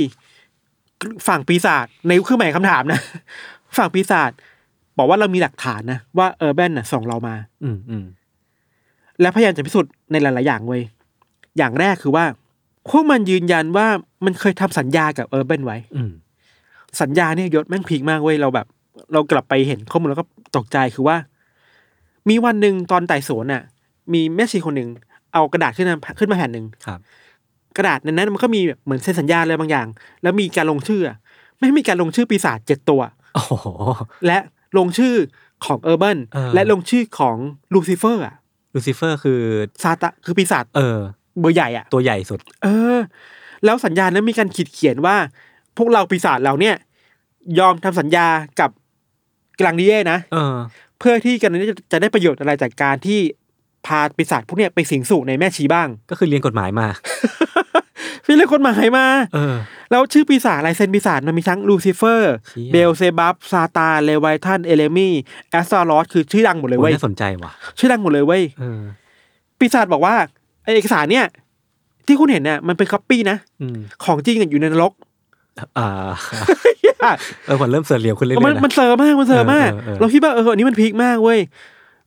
[1.28, 3.00] ฝั่งปีศาจในเครื่องหมายคำถามนะ
[3.76, 4.30] ฝั่งปีศาจ
[4.98, 8.04] บอกว่าเรามีหลักฐานนะว่าเออร์เบนน่ะส่งเรามา อืมอืม
[9.20, 10.82] และพยายามจะพิสูจน์ในหลาย ๆ อย่างเว้ย
[11.58, 12.24] อย่างแรกคือว่า
[12.90, 13.86] พวกมันยืนยันว่า
[14.24, 16.10] มันเคยทำสัญญากับเออร์เบนไว้อืม
[17.00, 18.66] สัญญาเนี่ยยศแม่งพีคมากเว้ยเราแบบ
[19.12, 21.16] เรากลับไปเห็นข้อมูลแล้วก็ตกใจคือว่า
[22.28, 23.62] มีวันหนึ่งตอนไต่สวนน่ะ
[24.12, 24.88] มีแม่ชีคนหนึ่ง
[25.32, 26.98] เอากระดาษขึ้นมาขึ้นมาแผ่นหนึ่งครับ
[27.76, 29.86] กระดาษในนั้นมันก็มีแบบเหมือนเซ็นสัญญาอะไรบางอย่าง
[30.22, 31.16] แล้วมีการลงชื่ออะ
[31.58, 33.00] ไม่มีการลงชื่อปีศาจเจ็ดตัว
[33.34, 33.52] โอ้โห
[34.26, 34.38] และ
[34.78, 35.14] ลงชื่อ
[35.64, 37.36] ของเออร์เบนเออและลงชื่อของ
[37.74, 38.34] ลูซิเฟอร์อะ
[38.74, 39.40] ลูซิเฟอร์คือ
[39.82, 41.00] ซาตะคือปีศาจเออ
[41.40, 42.98] เบอร์ใหญ่อะตัวใหญ่สุด เออ
[43.64, 45.16] แล้วสัญญานั้นมีการขีดเขียนว่า
[45.76, 46.76] พวกเราปีศาจเราเนี่ย
[47.58, 48.26] ยอมทำสัญญา
[48.60, 48.70] กับ
[49.60, 50.54] กลางดีเย่นะเออ
[50.98, 53.20] เพื่อที่กันนี้จะจะได้ประโยชน์อะไรจากการที่
[53.86, 56.86] พาปีศาจพวกเนี้ยไปสิงสู่ในแม่ชีบ้าง ก็คือเรียนกฎหมายมา
[58.24, 59.56] พี่เรื่องคนหมายมาเออ
[59.90, 65.14] แล้วชื่อปีศาจลายเซ็นปีศาจมันมีทั้งลูซิเฟอร์เชี่ยเบลเซบับซาตานเลไวทันเอเลมี่
[65.50, 68.80] แอสซาลอสคือชื่อดังหมดเลยโอ้เว้ยน่าสนใจว่ะ ชื่อดังหมดเลยเว้ยเออ
[69.58, 70.14] ปีศาจบอกว่า
[70.66, 71.26] ไอเอกสารเนี่ย
[72.06, 74.92] ที่คุณเห็นเนี่ยมันเป็นคัปปี้นะอืมของจริงอะอยู่ในนรก
[75.78, 75.88] อ่า
[77.46, 81.38] เออผมเริ่ม surreal ขึ้นเรื่อยๆนะมันเซอร์มากมันเซอร์มากเออเออเออเราคิดว่าเอออันนี้มันพีคมากเว้ย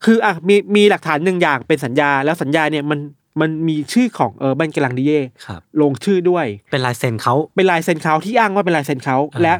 [0.05, 2.99] คืออะมีมีหลักฐานหนึ่งอย่างเป็นสัญญาแล้วสัญญาเนี่ยมัน
[3.41, 9.53] มันมีชื่อของเออร์บันกลังดิเย่ครับลงชื่อด้วย เป็นลายเซ็นเขาเป็นลายเซ็นเขาที่อ้างว่าเป็นลายเซ็นเขาอ่าและ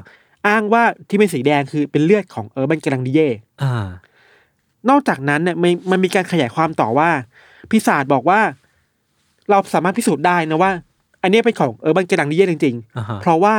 [0.47, 3.29] อ้างว่าที่เป็นสีแดงคือเป็นเลือดของเออร์บันกลังดิเย่
[3.63, 3.88] อ่า
[4.89, 7.09] นอกจากนั้นเนี่ยมันมันมีการขยายความต่อว่า
[7.71, 8.39] ปีศาจบอกว่า
[9.51, 10.71] เราสามารถพิสูจน์ได้นะว่า
[11.23, 13.55] อันนี้เป็นของเออร์บันกลังดิเย่จริงอ่าฮะๆเพราะว่า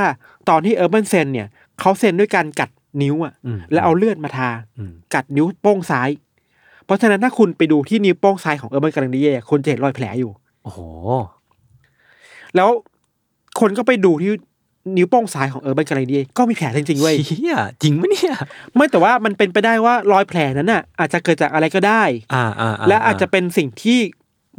[0.49, 1.47] ตอนที่เออร์บันเซ็นเนี่ย
[1.81, 2.71] เขาเซ็นด้วยการกัด
[3.03, 6.09] นิ้วอะอืมแล้วเอาเลือดมาทาอืมกัดนิ้วโป้งซ้าย
[6.85, 10.31] เพราะฉะนั้นถ้าคุณไปดูที่นิ้วโป้งซ้ายของเออร์บันกลังดิเย่คุณจะเห็นรอยแผลอยู่
[10.65, 10.79] โอ้โห
[12.57, 12.69] แล้ว
[13.61, 14.33] คนก็ไปดูที่
[14.97, 18.35] นิ้วโป้งซ้ายของเออร์บันกลังดิเย่ก็มีแผลจริงๆเว้ยเชี่ยจริงไหมเนี่ย
[18.75, 22.03] ไม่แต่ว่ามันเป็นไปได้ว่ารอยแผลนั้นน่ะ อาจจะเกิดจากอะไรก็ได้
[22.35, 23.99] อ่าอ่าและอาจจะเป็นสิ่งที่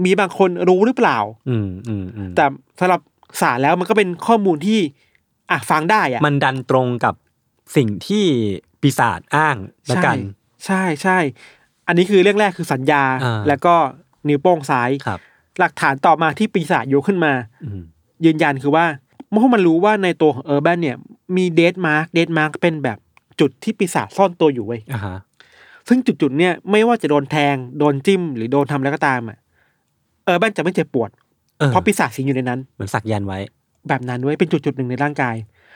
[0.05, 1.17] มีบางคนรู้หรือเปล่า
[1.49, 2.45] อืมอืมอืมแต่
[2.79, 3.01] สำหรับ
[3.41, 4.79] ศาลแล้วมันก็เป็นข้อมูลที่
[5.51, 7.13] อะฟังได้อะมันดันตรงกับ
[7.75, 8.25] สิ่งที่
[8.81, 9.55] ปีศาจอ้าง
[9.87, 10.17] แล้วกัน
[10.65, 11.17] ใช่ใช่
[11.87, 13.75] อันนี้คือเรื่องแรกคือสัญญาอ่าแล้วก็
[14.27, 15.19] นิ้วโป้งซ้ายครับ
[15.59, 17.33] หลักฐานต่อมาที่ปีศาจยกขึ้นมา
[17.65, 17.81] อืม
[18.25, 18.85] ยืนยันคือว่า
[19.31, 20.97] เมื่อมันรู้ว่าในตัวของเออร์แบนเนี่ย
[21.37, 22.97] มี death mark death mark เป็นแบบ
[23.39, 25.17] จุดที่ปีศาจซ่อนตัวอยู่เว้ยอ่าฮะ
[25.87, 31.09] ซึ่งจุดๆเนี่ยไม่ว่าจะโดนแทง โดนจิ้ม หรือโดนทำแล้วก็ตามอะเออร์แบนจะไม่เจ็บปวด
[31.61, 33.39] ออเพราะปีศาจสิงอยู่ในนั้น เหมือนสักยันต์ไว้
[33.87, 35.35] แบบนั้นเว้ยเป็นจุดๆหนึ่งในร่างกาย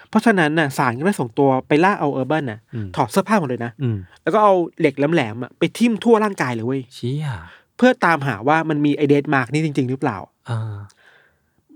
[0.10, 7.28] เพราะฉะนั้นน่ะศาลก็ได้ส่งตัวไปล่าเอาเออร์เบิร์นน่ะอืมถอดเสื้อผ้าหมดเลยนะอืมแล้วก็เอาเหล็กแหลมๆอะไปทิ่มทั่วร่างกายเลยเว้ยเชี่ย
[7.78, 10.18] เพื่อตามหาว่ามันมีไอ death mark นี่จริง ๆ หรือเปล่า
[10.50, 10.76] อ่า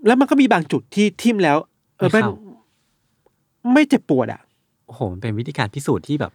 [0.05, 1.57] แล้วมันก็มีบางจุดที่ทิ่มแล้ว
[1.97, 4.41] เออร์เบิร์นไม่เข้ไม่เจ็บปวดอะ
[4.87, 6.31] โอ้โหมันเป็นวิธีการพิสูจน์ที่แบบ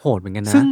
[0.00, 0.64] โหดเหมือนกันนะซึ่ง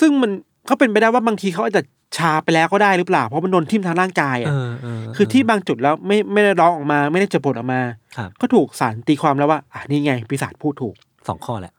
[0.00, 0.30] ซึ่งมัน
[0.68, 1.82] ก็เป็นไปได้ว่าบางทีเขาอาจจะ
[2.16, 7.80] ชาไปแล้วก็ได้หรือเปล่า เพราะมันโดนทิ่มทางร่างกายเออะอเออคือที่บางจุดแล้วไม่ไม่ได้ร้องออกมา ไม่ได้เจ็บปวดออกมา
[8.16, 10.94] ครับก็ถูกศาลตีความแล้วว่า อะนี่ไงปีศาจพูดถูก
[11.28, 11.72] สองข้อแหละ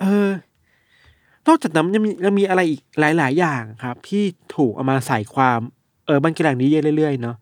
[0.00, 0.30] เออ
[1.46, 2.80] นอกจากนั้นยังมียังมีอะไรอีก
[3.18, 4.24] หลาย ๆ อย่างครับ ที่
[4.56, 5.60] ถูกเอามาใส่ความ
[6.06, 7.36] เออบันกีหลังนี้เรื่อย ๆ เนาะ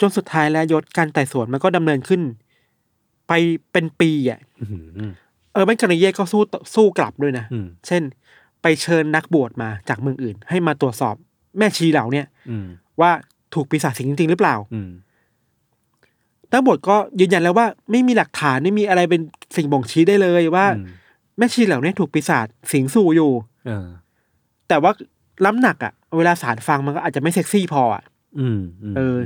[0.00, 2.20] จนสุดท้ายแล้วยศการไต่สวนมันก็ดำเนินขึ้น
[3.28, 3.32] ไป
[3.72, 5.12] เป็นปีอะอืมอืม
[5.52, 8.02] เออบันกีหลังเย่ก็สู้ต่อสู้กลับด้วยนะอืมเช่น
[8.62, 11.14] ไปเชิญนักบวชมาจากเมืองอื่น ให้มาตรวจสอบ
[11.58, 12.66] แม่ชีเหล่าเนี่ยอืม
[13.00, 13.10] ว่า
[13.54, 14.90] ถูกปีศาจสิงจริงๆหรือเปล่าอืม
[16.52, 19.20] นักบวชก็ยืนยันแล้วว่า ไม่มีหลักฐานไม่มีอะไรเป็น
[19.56, 20.86] สิ่งบ่งชี้ได้เลยว่าอืม
[21.38, 23.32] แม่ชีเหล่านี้ถูกปีศาจสิงสู่อยู่
[23.66, 23.86] เออ
[24.68, 24.92] แต่ว่า
[25.44, 28.04] น้ำหนักอะเวลาศาลฟังมันก็อาจจะไม่เซ็กซี่พออะ
[28.38, 28.60] อืม
[28.92, 29.16] มเออ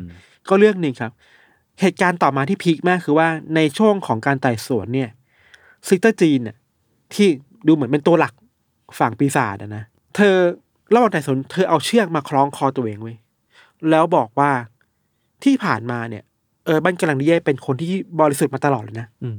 [0.49, 1.13] ก็เรื่องหนึ่งครับ
[1.81, 5.11] เหตุการณ์ต่อมาที่ peak มากคือว่าในช่วงของการไต่สวนเนี่ย
[5.89, 6.57] ซิสเตอร์จีนน่ะ
[7.15, 7.29] ที่
[7.67, 8.35] ดูเหมือนเป็นตัวหลัก
[8.99, 9.85] ฝั่งปีศาจอะนะ
[10.17, 10.37] เธอ
[10.95, 13.17] ระหว่างไต่สวนเธอเอาเชือกมาคล้องคอตัวเองเว้ย
[13.91, 14.51] แล้วบอกว่า
[15.45, 16.23] ที่ผ่านมาเนี่ย
[16.67, 17.91] เออร์แบงกรองดิเย่เป็นคนที่
[18.21, 19.37] บริสุทธิ์มาตลอดเลยนะอืม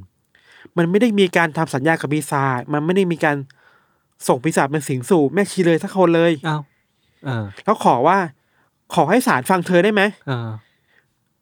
[0.78, 3.38] มันไม่ได้มีการทำสัญญากับปีศาจมันไม่ได้มีการ
[4.28, 6.58] ส่งปีศาจเป็นสิงสู่แม่ชีเลยสักคนเลยเอ้า
[7.26, 8.18] เออแล้วขอว่า
[8.94, 10.50] ขอให้ศาลฟังเธอได้ไหมเออ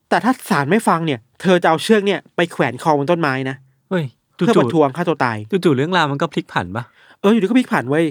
[0.09, 3.55] แต่ถ้าศาลไม่ฟังเนี่ย เธอจะเอาเชือกเนี่ยไปแขวนคอบนต้นไม้นะ
[3.89, 6.83] เฮ้ยเพื่อจู่ประท้วงฆ่าตัวตายๆจู่ๆเรื่องราวมันก็พลิกผันปะ
[7.21, 8.05] เอออยู่ดีก็พลิกผันเว้ย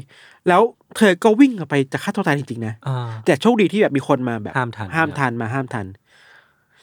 [0.49, 0.63] แล้ว
[0.97, 5.87] เธอก็วิ่งออกไปจะฆ่าตัวตายจริงๆนะอ่า แต่โชคดีที่แบบมีคนมาแบบห้ามทัน ห้ามทันมาห้ามทัน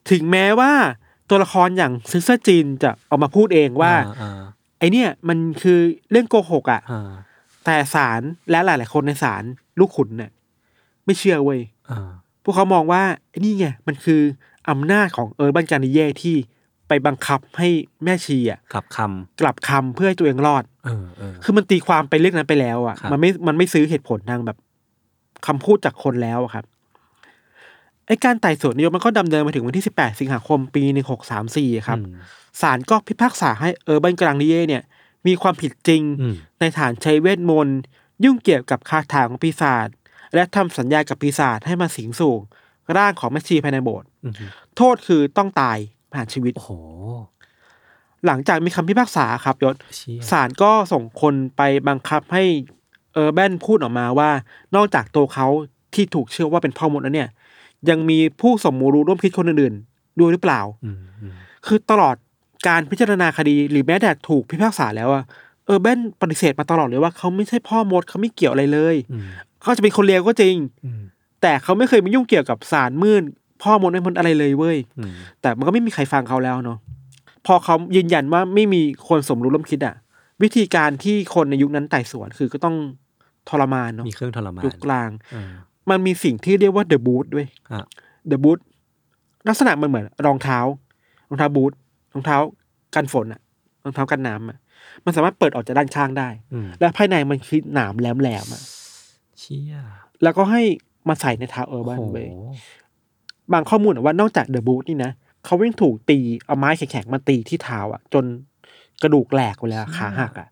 [0.09, 0.71] ถึงแม้ว่า
[1.29, 4.41] ตัวละครอย่างซิสเตอร์จีนจะออกมาพูดเองว่า อ่า
[4.79, 5.79] ไอเนี่ยมันคือ
[6.11, 7.11] เรื่องโกหกอะ อ่า
[7.65, 9.43] แต่ศาลและหลายๆคนในศาล
[9.79, 10.31] ลูกขุนเนี่ย
[11.05, 12.09] ไม่เชื่อเว้ย อ่า
[12.43, 14.21] พวกเขามองว่าไอ้นี่ไงมันคือ
[14.69, 16.35] อำนาจของเออร์บันการนิเย่ที่
[16.87, 17.69] ไปบังคับให้
[18.03, 18.99] แม่ชีอะกลับค
[19.41, 24.57] กลับคำเพื่อให้ตัวเองรอดำเออเออ คือมันตีความไปเรื่องนั้นไปแล้วอะ ครับ มันไม่มันไม่ซื้อเหตุผลทางแบบ
[25.47, 26.65] คำพูดจากคนแล้วอะครับ
[28.07, 30.83] ไอ้การไต่สวนนายกมันก็ดำเนินมาถึงวันที่ 18 สิงหาคมปี
[31.35, 32.15] 1634 ครับอืม
[32.61, 34.83] ศาลก็พิพากษาให้เออร์บันกลางนิเย่เนี่ย
[35.27, 37.79] มีความผิดจริง อืมในฐานใช้เวทมนต์
[38.23, 39.87] ยุ่งเกี่ยวกับคาถาของปีศาจ
[40.33, 42.35] และทำสัญญากับปีศาจให้มาสิงสู่
[42.97, 44.33] ร่างของแม่ชีภายในโบสถ์อืม
[44.77, 45.77] โทษคือต้องตาย
[46.13, 46.71] ผ่านชีวิต โอ้โห
[48.25, 52.43] หลังจากมีคำพิพากษาครับยศเชี่ย ศาลก็ส่งคนไปบังคับให้
[53.13, 54.29] เออร์แบนพูดออกมาว่า
[54.75, 55.47] นอกจากตัวเขา
[55.93, 57.29] ที่ถูกเชื่อว่าเป็นพ่อมดแล้วเนี่ย
[57.89, 61.33] ยังมีผู้สมรู้ร่วมคิดคนอื่นๆด้วยหรือเปล่า อืมอืม
[61.65, 62.15] คือตลอด
[62.67, 65.23] การพิจารณาคดีหรือแม้แต่ถูกพิพากษาแล้วอะ
[65.65, 69.23] เออร์แบนปฏิเสธมาตลอดเลยว่าเขาไม่ใช่พ่อมดเขาไม่เกี่ยวอะไรเลย อืม
[69.61, 71.01] เขาจะเป็นคนเลวก็จริง อืม
[71.41, 73.23] แต่เขาไม่เคยมายุ่งเกี่ยวกับสารมืด
[73.61, 76.77] พ่อมดไม่มดอะไรเลยเว้ยอืมแต่มันก็ไม่มีใครฟังเขาแล้วเนาะ
[77.45, 79.95] พอเขายืนยันว่าไม่มีคนสมรู้ร่วมคิดอะ
[80.43, 82.75] วิธีการที่คนในยุคนั้นไต่สวนคือก็ต้อง
[83.49, 85.51] ทรมานเนาะมีเครื่องทรมานยุคกลางเออ
[85.89, 87.85] มันมีสิ่งที่เรียกว่าเดอะบูทด้วยอะ
[88.27, 88.59] เดอะบูท
[89.47, 90.59] ลักษณะมันเหมือน รองเท้า
[91.29, 91.71] รองเท้าบูท
[92.13, 92.37] รองเท้า
[92.95, 93.41] กันฝนอะ
[93.83, 94.57] รองเท้ากันน้ำอะ
[95.05, 98.61] มันสามารถเปิดออกจากด้านข้างได้อืมและภายในมันคือหนามแหลมๆอะ
[99.39, 99.75] เชี่ย
[100.23, 100.61] แล้วก็ให้
[101.09, 102.27] มาใส่ในเท้าเออร์โอ้บันโหเว้ย
[103.53, 105.11] บางข้อมูลอะว่านอกจากเดอะบูทนี่นะ
[105.45, 108.23] เขายังถูกตีเอาไม้แข็งๆมาตีที่เท้าอะจน
[109.03, 110.47] กระดูกแหลกไปแล้วขาหักอะ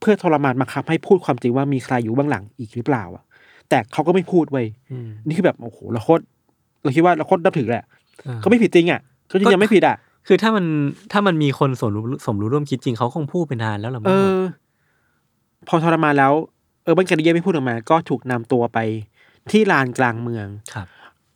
[0.00, 3.24] เพื่อทรมานบังคับให้พูดความจริงว่ามีใครอยู่เบื้องหลังอีกหรือเปล่าอะ
[3.68, 6.22] แต่เขาก็ไม่พูดเว้ยอืมนี่คือแบบโอ้โหเราโคตร
[6.82, 7.86] เราคิดว่าเราโคตรนับถือแหละ
[8.26, 9.96] อ่าก็ไม่ผิดจริงอะก็ยังก็ไม่ผิดอะ
[10.26, 10.64] คือถ้ามัน
[11.12, 14.40] ถ้ามันมีคนสมรู้สมรู้ร่วมคิดจริงเขาคงพูดไปนานแล้วหรอเอมั้งอ
[15.68, 16.32] พอทรมานแล้ว
[16.84, 18.78] เออบันการิเยไม่พูดออกมา ก็ถูกนำตัวไป
[19.50, 20.86] ที่ลานกลางเมืองครับ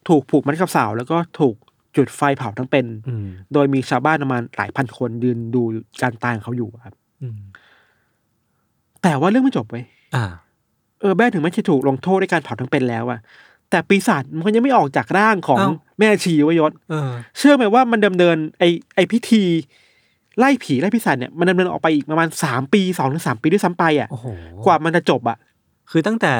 [0.08, 1.54] ถูกผูกมัดกับเสาแล้วก็ถูก
[1.96, 5.62] จุดไฟเผาทั้งเป็นอืมโดยมีชาวบ้านประมาณหลายพันคนยืนดู
[6.02, 7.38] การตายของเขาอยู่ครับอืม
[9.02, 9.84] แต่ว่าเรื่องไม่จบเว้ย
[10.14, 10.24] อ่า
[11.00, 13.20] เออแม่ถึงแม้จะถูกลงโทษด้วยการเผาทั้งเป็นแล้วอะ
[13.70, 19.42] แต่ปีศาจมันยังไม่ออกจากร่างของเอ้าแม่ชีเวยยศเออเชื่อไหมว่ามันดำเนิน ไอไอพิธี
[20.38, 24.26] ไล่ผีไล่พิศาจเนี่ยมันดำเนินออกไปอีกประมาณสามปีสองถึงสามปีด้วยซ้ำไปอะโอ้โห
[24.64, 25.38] กว่ามันจะจบอะ
[25.90, 26.32] คือตั้งแต่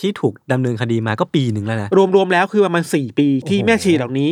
[0.00, 4.30] ที่ถูกดำเนินคดีมาก็ปีหนึ่งแล้วนะ รวมๆแล้วคือประมาณสี่ปีที่โอ้โหแม่ชีเหล่านี้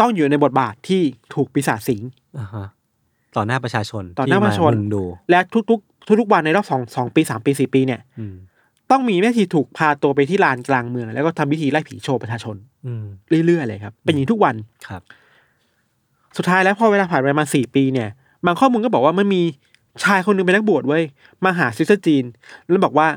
[0.00, 1.02] ต้องอยู่ในบทบาทที่
[1.34, 2.02] ถูกปีศาจสิง
[2.38, 2.66] อ่าฮะ
[3.36, 8.34] ต่อหน้าประชาชนต่อหน้าประชาชนที่มุงดู และทุกๆ ทุกๆวันในรอบสองสองปีสามปีสี่ปีเนี่ยอืม
[8.90, 13.04] ต้องมีแม่ชีถูกพาตัวไปที่ลานกลางเมือง แล้วก็ทำพิธีไล่ผีโชว์ประชาชน อืม
[13.46, 14.54] เรื่อยๆเลยครับ เป็นอย่างนี้ทุกวัน
[14.88, 15.02] ครับ
[16.36, 18.08] สุดท้ายแล้วพอเวลาผ่านไปประมาณสี่ปีเนี่ย
[18.46, 19.42] บางข้อมูลก็บอกว่ามันมี
[20.04, 21.02] ชายคนหนึงเป็นนักบวชเว้ย
[21.44, 22.24] มาหาซิสเตอร์จีน
[22.62, 23.08] แล้วบอกว่า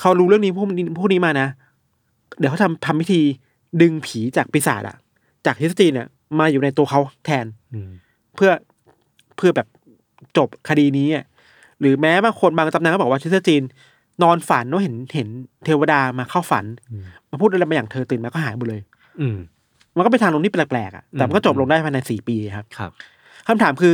[0.00, 1.48] เขารู้เรื่องนี้พวกนี้พวกนี้มานะ
[2.38, 3.20] เดี๋ยวเขาทำทำพิธี
[3.80, 4.96] ดึงผีจากปีศาจอะ
[5.46, 6.08] จากซิสเตอร์จีนเนี่ย
[6.38, 7.90] มาอยู่ในตัวเขาแทนอืม
[8.34, 8.50] เพื่อ
[9.36, 9.66] เพื่อแบบ
[10.36, 11.24] จบคดีนี้อะ
[11.80, 13.62] หรือแม้บางคนบางตำนานก็บอกว่าซิสเตอร์จีน
[14.22, 15.28] นอนฝันว่าเห็นเห็น
[15.64, 16.64] เทวดามาเข้าฝัน
[17.30, 18.80] มาพูดอะไรบางอย่างเธอตื่นมาก็หายหมดเลย
[19.20, 19.38] อืม
[19.96, 22.90] มันก็เป็นทางลงที่แปลกๆอะแต่มันก็จบลงได้ภายในสี่ปีครับ ครับ
[23.48, 23.92] คำถามคือ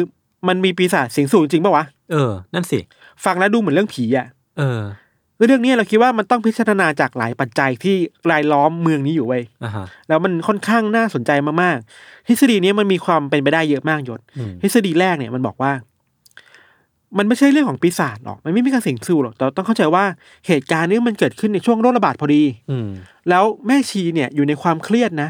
[0.48, 2.78] มันมีปีศาจสิงสู่จริงปะวะ เออ นั่นสิ
[3.24, 4.26] ฟังแล้วดูเหมือนเรื่องผีอะ
[4.58, 4.80] เออ
[5.46, 7.96] เรื่องนี้เราคิดว่ามันต้องพิจารณาจากหลายปัจจัยที่
[8.30, 11.30] รายล้อมเมืองนี้อยู่ไว้ยอ่าฮะแล้วมันค่อนข้างน่าสนใจ
[11.62, 15.72] มากๆทฤษฎีนี้มันมีความเป็นไปได้เยอะมากยศอืมทฤษฎีแรกเนี่ยมันบอกว่า
[17.18, 20.04] มันไม่ใช่เรื่องของปีศาจหรอก มันไม่มีการสิงสู่หรอกแต่ต้องเข้าใจว่า
[20.46, 22.88] เหตุการณ์นี้มันเกิดขึ้นในช่วงโรคระบาดพอดี อืม
[23.28, 25.28] แล้วแม่ชีเนี่ยอยู่ในความเครียดนะ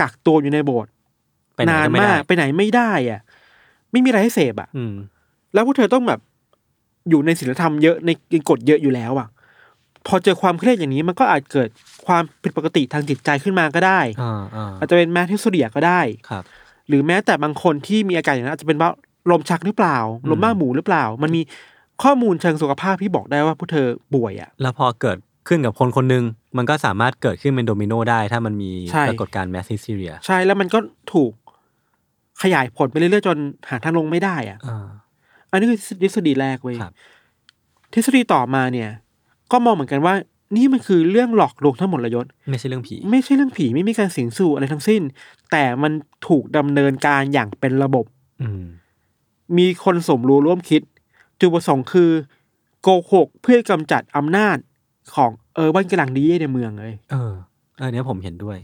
[0.00, 0.90] กักตัวอยู่ในโบสถ์
[1.54, 3.20] ไปไหนนานก็ไม่มาได้กไปไหนไม่ได้อะ
[3.90, 4.94] ไม่มีอะไรให้เสพอะอืม
[5.54, 6.20] แล้วพวกเธอต้องแบบ
[7.10, 8.10] อยู่ในศีลธรรมเยอะใน
[8.48, 9.28] กฎเยอะอยู่แล้วอะ
[10.06, 11.68] พอเจอความเครียดอย่างนี้มันก็อาจเกิด
[12.06, 16.44] ความผิดปกติทางจิตใจขึ้นมาก็ได้อ่าอ่าอาจจะเป็นแมทิสเดียก็ได้ครับ
[16.88, 18.90] หรือแม้แต่บางคนที่มีอาการอย่างนั้นอาจจะเป็นว่า
[19.30, 21.42] ลมชักหรือเปล่าอืมลมบ้าหมูหรือเปล่า มันมี
[22.02, 26.24] ข้อมูลเชิงสุขภาพที่บอกได้ว่าพวกเธอป่วยอะแล้วพอเกิดขึ้นกับคนคนหนึ่ง
[26.56, 30.78] มันก็สามารถเกิดขึ้นเป็นโดมิโนได้ ถ้ามันมีใช่ปรากฏการณ์แมสซิสซีเรีย ใช่แล้วมันก็
[31.12, 31.32] ถูก
[32.42, 33.36] ขยายผลไปเรื่อยๆจน
[33.70, 34.86] หาทางลงไม่ได้อะอ่า
[35.50, 36.92] อันนี้คือทฤษฎีแรกเว้ยครับ
[37.94, 38.90] ทฤษฎีต่อมาเนี่ย
[39.52, 40.14] ก็มองเหมือนกันว่า
[40.56, 45.02] นี่มันคือเรื่องหลอกลวงทั้งหมดเลยยศไม่ใช่เรื่องผี ไม่ใช่เรื่องผีไม่มีการสิงสู่อะไรทั้งสิ้น
[45.50, 45.92] แต่มัน
[46.28, 48.04] ถูกดำเนินการอย่างเป็นระบบ
[48.42, 48.64] อืม
[49.58, 50.82] มีคนสมรู้ร่วมคิด
[51.40, 52.10] จุดประสงค์คือ
[52.82, 54.56] โกหกเพื่อกำจัดอำนาจ
[55.14, 57.32] ของเออบ้านกำลังดีเย่ในเมืองเลย เออ
[57.80, 58.58] อันเนี้ยผมเห็นด้วย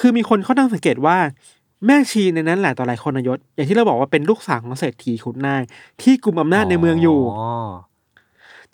[0.00, 1.16] คือมีคนเขาตั้งสังเกตว่า
[1.86, 5.62] แม่ชีในนั้นแหละต่อหลายคนนายศอย่างที่เราบอกว่าเป็นลูกสาวของเศรษฐีขุนนาง
[6.02, 7.50] ที่กุมอำนาจในเมืองอยู่อ๋อ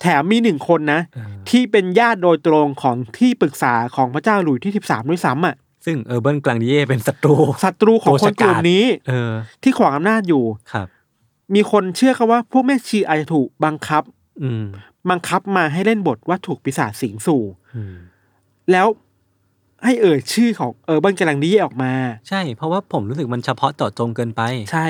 [0.03, 5.55] แถมมีหนึ่งคนนะเออที่เป็นญาติโดยตรงของที่ปรึกษาของพระเจ้าหลุยที่สิบสามด้วยซ้ำอะ
[5.87, 10.87] ซึ่งเออร์เบิร์นกลางดิเย่เป็นศัตรูศัตรูของคนกลุ่มนี้ เออ ที่ขวางอำนาจอยู่ครับ
[11.55, 14.03] มีคนเชื่อเขาว่าพวกแม่ชีอาจจะถูกบังคับ
[14.43, 14.65] อืม
[15.11, 17.43] บังคับมาให้เล่นบทว่าถูกปีศาจสิงสู่
[17.75, 17.97] อืม
[18.73, 18.87] แล้ว
[19.85, 21.93] ให้เอ่ยชื่อของเออร์เบิร์นกำลังดีออกมา
[22.29, 24.87] ใช่ เพราะว่าผมรู้สึกมันเฉพาะเจาะจงเกินไป ใช่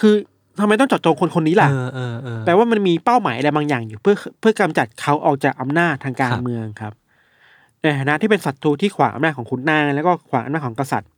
[0.00, 0.14] คือ
[0.60, 6.92] ทำไมต้องเจาะจงคนคนนี้ล่ะเออเออเออแปลว่ามันมีเป้าหมายอะไรบางอย่างอยู่เพื่อเพื่อกำจัดเขาออกจากอำนาจทางการครับเมืองครับ
[7.82, 11.10] ในฐานะที่เป็นศัตรูที่ขวางอำนาจของขุนนางแล้วก็ขวางอำนาจของกษัตริย์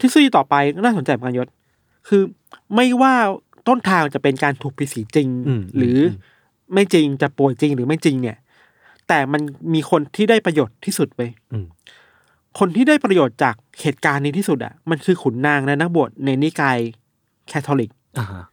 [0.00, 1.48] ทฤษฎีต่อไปก็น่าสนใจเหมือนกันยศ
[2.08, 2.22] คือ
[2.74, 3.14] ไม่ว่า
[3.68, 5.28] ต้นทางจะเป็นการถูกผีสีจริง
[5.60, 6.02] มหรืออ
[6.72, 8.36] มไม่จริงจะป่วยจริงหรือไม่จริงเนี่ย
[9.08, 9.42] แต่มัน
[9.74, 11.20] มีคนที่ได้ประโยชน์ที่สุดไป
[11.52, 11.66] อืม
[12.58, 16.78] คนที่ได้ประโยชน์จากเหตุการณ์นี้ที่สุดอะ มันคือขุนนางและนักบวชในนิกาย
[17.48, 18.44] แคทอลิก อ่าฮะ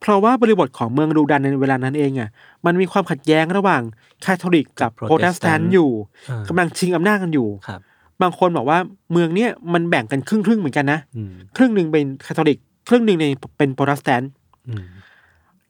[0.00, 2.30] เพราะว่าบริบทของเมืองลูดันในเวลานั้นเองอะ
[2.66, 3.82] มันมีความขัดแย้งระหว่าง
[4.22, 5.90] แคทอลิกกับโปรเตสแตนต์อยู่
[6.30, 7.80] อ่ากำลังชิงอำนาจกันอยู่ครับ
[8.22, 8.78] บางคนบอกว่า
[9.12, 12.58] เมืองเนี้ยมันแบ่งกันครึ่งครึ่งๆเหมือนกันนะอืมครึ่งหนึ่งเป็นแคทอลิก
[12.88, 13.26] ครึ่งหนึ่งใน
[13.58, 14.30] เป็นโปรเตสแตนต์
[14.68, 14.84] อืม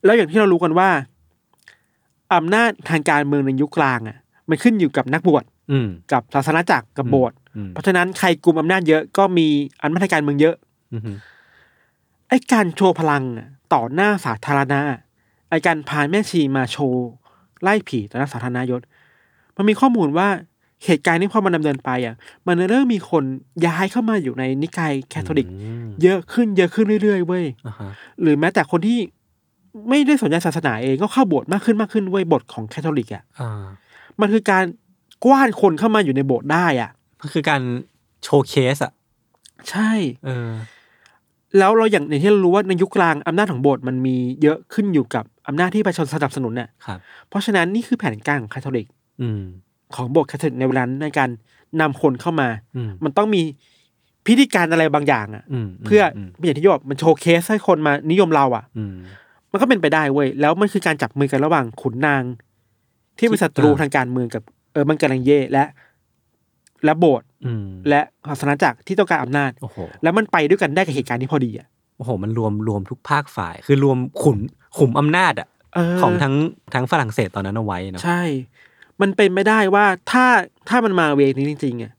[0.05, 0.89] แล้วอย่างที่เรารู้กันว่า
[2.35, 4.17] อำนาจทางการเมืองในยุคกลางอะ
[4.49, 9.47] มันขึ้นอยู่กับนักบวชอืมกับศาสนาจักรกับโบสถ์อืมเพราะฉะนั้นใครกลุ่มอำนาจเยอะก็มี
[9.83, 10.57] อำนาจทางการเมืองเยอะ
[12.35, 14.81] อืมไอ้การโชว์พลังอะต่อหน้าสาธารณะ
[15.51, 17.09] ไอ้การพาแม่ชีมาโชว์
[17.63, 18.81] ไล่ผีต่อหน้าสาธารณะยศ
[19.57, 20.29] มันมีข้อมูลว่า
[20.85, 22.15] เหตุการณ์นี้พอมันดำเนินไปอะ
[22.47, 23.25] มันเริ่มมีคน
[23.67, 28.99] ย้ายเข้ามาอยู่ในนิกายแคทอลิกเยอะขึ้นเยอะขึ้นเรื่อยๆเว้ยอ่าฮะหรือแม้แต่คนที่
[29.89, 33.65] ไม่ได้สนใจศาสนาเองก็เข้าโบสถ์มากขึ้นมากขึ้นเว้ยโบสถ์ของแคทอลิกอะอ่า
[34.21, 34.65] มันคือการ
[35.25, 37.63] กว้านคนเข้ามาอยู่ในโบสถ์ได้อะมันคือการ
[38.23, 38.93] showcase อะ
[39.71, 39.91] ใช่
[40.25, 40.51] เออ
[41.59, 48.87] แล้วเราอย่างอย่างที่เรารู้ว่าในยุคกลางอำนาจของโบสถ์มันมีเยอะขึ้นอยู่กับอำนาจที่ประชาชนสนับสนุนเนี่ยครับเพราะฉะนั้นนี่คือแผนการของคาทอลิก
[49.23, 49.43] อืม
[49.95, 51.31] ของโบสถ์คาทอลิกในเวลานั้นในการ
[51.81, 53.43] นำคนเข้ามาอืมมันต้องมี
[54.27, 58.95] พิธีการอะไรบางอย่างอะอืมเพื่ออมอย่างที่บอกมัน showcase ให้คนมานิยมเราอะอืม
[59.53, 62.23] มันก็เป็นไปได้เว้ยแล้วมันคือการจับมือกันระหว่างขุนนาง
[63.19, 65.65] ที่เป็นศัตรูอ่าทางการเมืองกับเออร์แบงกรองดิเย่และ
[66.85, 67.34] และโบสถ์อืม
[67.89, 74.39] และศาสนาจักรที่ต้องการอำนาจโอ้โหแล้วมันไปด้วยกันได้กับเหตุการณ์ที่พอดีอะโอ้โห มันรวมรวมทุกภาคฝ่าย คือรวมขุม
[74.79, 76.35] ขุมอำนาจอะเออของทั้ง
[76.75, 78.23] ทั้งฝรั่งเศสตอนนั้นเอาไว้เนาะใช่
[79.01, 80.25] มันเป็นไม่ได้ว่าถ้า
[80.69, 81.93] ถ้ามันมาเวนี้จริงๆอะ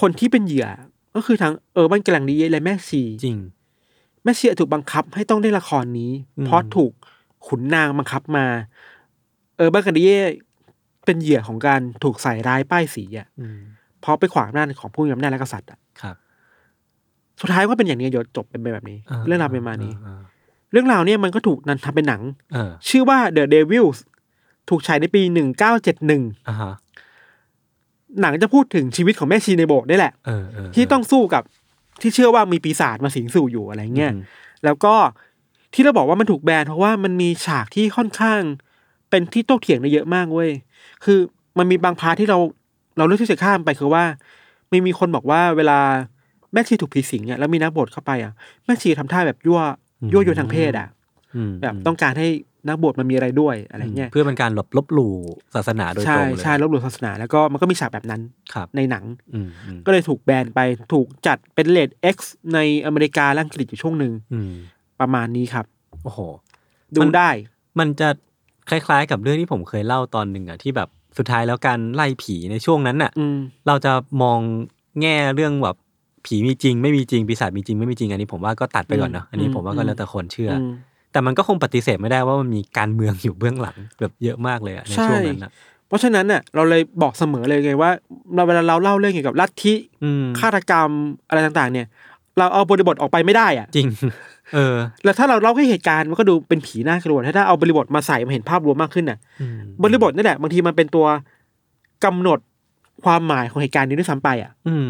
[0.00, 0.68] คนที่เป็นเหยื่อ
[1.14, 3.38] ก็คือทั้งเออบ้านกลางดีและแม่ชีจริง
[4.24, 6.92] แม่ชีถูกบังคับให้ต้องเล่นละครนี้อืมเพราะถูก
[7.46, 8.46] ขุนนางบังคับมา
[9.56, 10.02] เออบ้านกลางดี
[11.04, 13.60] เป็นเหยื่อของการถูกใส่ร้ายป้ายสีอะอืม
[14.02, 16.16] เพราะไปขวางอำนาจของผู้มีอำนาจและกษัตริย์อะครับ
[17.40, 20.22] สุดท้ายก็เป็นอย่างนี้ยศจบเป็นไปแบบนี้ เรื่องราวเป็นประมาณนี้เออ
[20.72, 23.98] เรื่องราวเนี่ยมันก็ถูกนันทำเป็นหนังเออชื่อว่า The Devils
[24.68, 26.74] ถูกฉายในปีหนึ่งเก้าเจ็ดหนึ่งอ่าฮะ
[28.20, 31.42] หนังจะพูดถึงชีวิตของแม่ชีในโบสถ์นี่แหละเออเออที่ต้องสู้กับ
[32.00, 34.20] ที่เชื่อว่ามีปีศาจมาสิงสู่อยู่อะไรเงี้ยอืม
[34.64, 34.94] แล้วก็
[35.74, 38.40] ที่เราบอกว่ามันถูกแบนเพราะว่ามันมีฉากที่ค่อนข้าง
[39.10, 40.50] เป็นที่โต้เถียงได้เยอะมากเว้ย
[41.04, 41.18] คือ
[41.58, 42.38] มันมีบางพาร์ทที่เรา
[42.96, 44.04] เราเลือกที่จะข้ามไปคือว่า
[44.70, 45.78] ไม่มีคนบอกว่าเวลา
[46.52, 48.32] แม่ชีถูกผีสิงอะแล้วมีนักบวชเข้าไปอะ
[48.64, 49.60] แม่ชีทำท่าแบบยั่ว
[50.12, 50.88] ยั่วยวนทางเพศอะ
[51.36, 52.28] อืมแบบต้องการให้
[52.68, 55.14] นักบวชมันมีอะไรด้วยอะไรเงี้ยเพื่อเป็นการหลบลบหลู่
[55.54, 58.20] ศาสนาโดยตใช่รงเลยใช่ลบหลู่ศาสนาแล้วก็มันก็มีฉากแบบนั้น
[58.54, 60.60] ครับในหนังอืมอืมก็เลยถูกแบนไป
[60.92, 62.16] ถูกจัดเป็นเลด X
[62.54, 64.52] ในอเมริกาและอังกฤษอยู่ช่วงหนึ่งอืม
[65.00, 65.66] ประมาณนี้ครับ
[66.04, 66.18] โอ้โห
[66.94, 67.30] ดูมันได้
[67.78, 68.08] มันจะ
[68.70, 74.38] คล้ายๆกับเรื่องที่ผมเคยเล่าตอนหนึ่งอะที่แบบ สุดท้ายแล้วการไล่ผีในช่วงนั้นน่ะอืมเราจะมอง
[75.00, 75.76] แง่เรื่องแบบ
[76.26, 80.72] ผีมีจริง ไม่มีจริงปีศาจมีจริงไม่มีจริงอันนี้ผมว่าก็ตัดไปก่อนเนอะอันนี้อืมผมว่าก็แล้วแต่คนเชื่อออืม
[81.12, 85.50] แต่มันก็คงปฏิเสธไม่ได้ว่ามันมีการเมืองอยู่เบื้องหลังแบบเยอะมากเลยอะในใช่ช่วงนั้นอะ
[85.88, 87.90] เพราะฉะนั้นน่ะเราเลยบอกเสมอเลยไงว่า
[88.34, 90.90] เราเวลาเราเล่าเรื่องเกี่ยวกับลัทธิอืมฆาตกรรม
[91.28, 91.86] อะไรต่าง ๆ เนี่ย
[92.38, 93.88] เราเอาบริบทออกไปไม่ได้อะจริง
[94.54, 101.06] เออ แล้วถ้าเราเล่าแค่เหตุการณ์มันก็ดูเป็นผีน่ากลัวถ้าถ้าเอาบริบทมาใส่มาเห็นภาพรวมมากขึ้นน่ะอืมบริบทนี่แหละบางทีมันเป็นตัว
[102.04, 102.38] กำหนด
[103.04, 104.88] ความหมายของเหตุการณ์นี้ด้วยซ้ำไปอะ อืม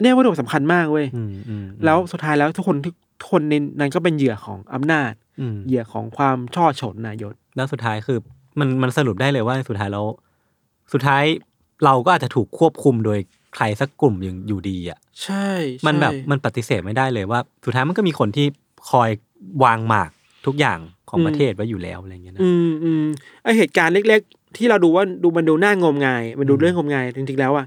[0.00, 2.76] เนี่ยบริบทสำคัญมากเว้ยอืมอืมแล้วสุดท้ายแล้วทุกคน
[3.20, 8.18] ทุกคนในนั้นก็เป็นเหยื่อของอำนาจอืมเหยื่อของความช่อฉนนายศแล้วสุดท้ายคือ
[8.58, 10.06] มันมันสรุปได้เลยว่าสุดท้ายแล้ว
[10.92, 11.24] สุดท้าย
[11.84, 13.18] เราก็อาจจะถูกควบคุมโดย
[13.54, 15.48] ใครสักกลุ่มอย่างอยู่ดีอะ ใช่
[15.86, 18.46] มันแบบใช่มันปฏิเสธไม่ได้เลยว่า สุดท้ายมันก็มีคนที่
[18.90, 19.10] คอย
[19.64, 20.10] วางหมาก
[20.46, 23.04] ทุกอย่างของประเทศไว้อยู่แล้วอะไรเงี้ยนะอืมอืม
[23.42, 27.66] ไอเหตุการณ์เล็ก ๆ ที่เราดูว่าดูมันดูน่างมงาย มันดูเรื่องงมงายจริงๆแล้วอะ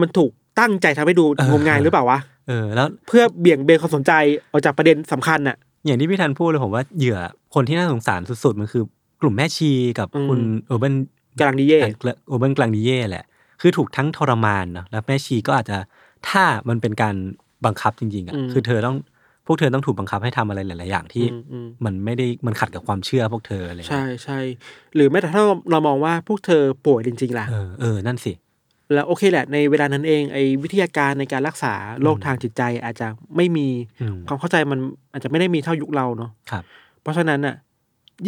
[0.00, 0.30] มันถูก
[0.60, 4.12] ตั้งใจทำให้ดูงมงายหรือเปล่าวะเออแล้วเพื่อเบี่ยงเบนความสนใจ
[4.52, 7.18] ออกจากประเด็นสำคัญอะ อย่างที่พี่ธันพูดเลยผมว่าเหยื่อ
[7.54, 8.82] คนที่น่าสงสารสุดๆ มันคือ
[9.20, 10.94] กลุ่มแม่ชีกับอืมคุณเออร์เบน
[11.38, 11.80] กำลังดีเย่
[12.28, 13.24] โอเบนกลางดีเย่แหละ
[13.60, 15.78] คือถูกทั้งทรมานเนอะแล้วแม่ชีก็อาจจะ
[16.28, 17.14] ถ้ามันเป็นการ
[17.64, 18.96] บังคับจริงๆอะคือเธอต้อง
[19.46, 24.38] พวกเธอต้องถูกบังคับให้ทำอะไรหลาย ๆ อย่างที่อืมอืมมันไม่ได้มันขัดกับความเชื่อพวกเธออะไรอย่างใช่เงี้ยใช่
[24.94, 28.32] หรือแม้แต่ถ้าเราเรามองว่าพวกเธอป่วยจริง ๆ ล่ะ เออเออนั่นสิ
[28.92, 33.68] แล้วโอเคแหละ ในเวลานั้นเองไอ้วิทยาการในการรักษาโรคทางจิตใจอาจจะไม่มี
[34.00, 34.78] อืมความเข้าใจมัน
[35.12, 36.62] อาจจะไม่ได้มีเท่ายุคเราเนาะครับ
[37.02, 37.54] เพราะฉะนั้นอะ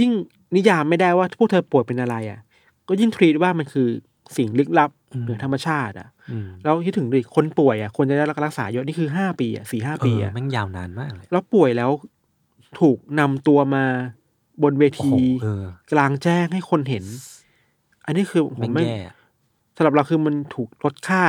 [0.01, 0.11] ยิ่ง
[0.57, 2.41] นิยามไม่ได้ว่าพวกเธอป่วยเป็นอะไรอะ
[2.89, 3.89] ก็ยิ่งทรีตว่ามันคือ
[4.37, 6.16] สิ่งลึกลับอืมเหนือธรรมชาติอะอืม
[6.63, 11.91] แล้วคิดถึงดิคนป่วยอะควรจะได้รับการรักษาเยอะนี่คือห้าปีอะสี่ห้าเอปีออะแม่งยาวนานมากเลยแล้วป่วยแล้ว
[12.81, 13.85] ถูกนำตัวมา
[14.63, 17.05] บนเวโอ้โหทีเออกลางแจ้งให้คนเห็น
[18.07, 19.01] อันนี้คือผแม่มงไม่แย่
[19.77, 21.23] สำหรับเราคือมันถูกลดค่า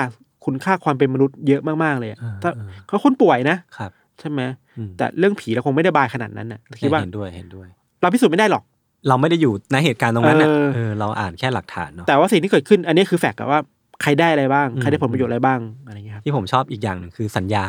[0.45, 4.41] คุณค่าความเป็นมนุษย์เยอะมากๆเลยอะเออถ้าเออเขาคนป่วยนะครับ ใช่ไหม
[4.77, 7.67] อืมแต่เรื่องผีเราคงไม่ได้บายขนาดนั้นน่ะคิดว่าเห็นด้วยเห็นด้วย
[8.01, 8.63] เราพิสูจน์ไม่ได้หรอก
[9.07, 13.59] เราไม่ได้อยู่ในเหตุการณ์ตรงนั้นน่ะเออเออเราอ่านแค่หลักฐานเนาะแต่ว่าสิ่งที่เกิดขึ้น อันนี้คือแฟกต์อะว่า
[14.01, 17.63] ใครได้อะไรบ้างอืมใครได้ผลประโยชน์อะไรบ้างอะไรอย่างเงี้ยครับที่ผมชอบอีกอย่างหนึ่งคือสัญญา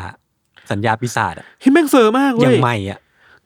[0.71, 2.99] สัญญาปีศาจอะที่แม่งเฟอร์มากอเว้ย่ายงใหม่อะ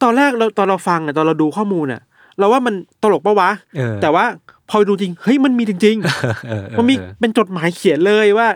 [0.04, 2.02] ตอนแรกเราตอนเราฟังอะตอนเราดูข้อมูลอะ
[2.40, 2.74] เราว่ามัน
[3.04, 4.26] ตลกปะวะเออแต่ว่า
[4.70, 8.48] พอดูจริงเฮ้ยมันมีจริงเออเออๆมันมีเออเป็นจดหมายเขียนเลยว่า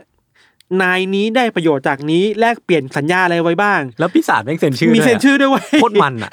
[0.81, 6.31] นายนี้ได้ประโยชน์จากนี้แลกเปลี่ยนสัญญาอะไรไว้บ้าง แล้วพี่ศาสตร์แม่งเซ็นชื่อมีด้วยะเซ็นชื่อด้วยเว้ยโคตรมันอะ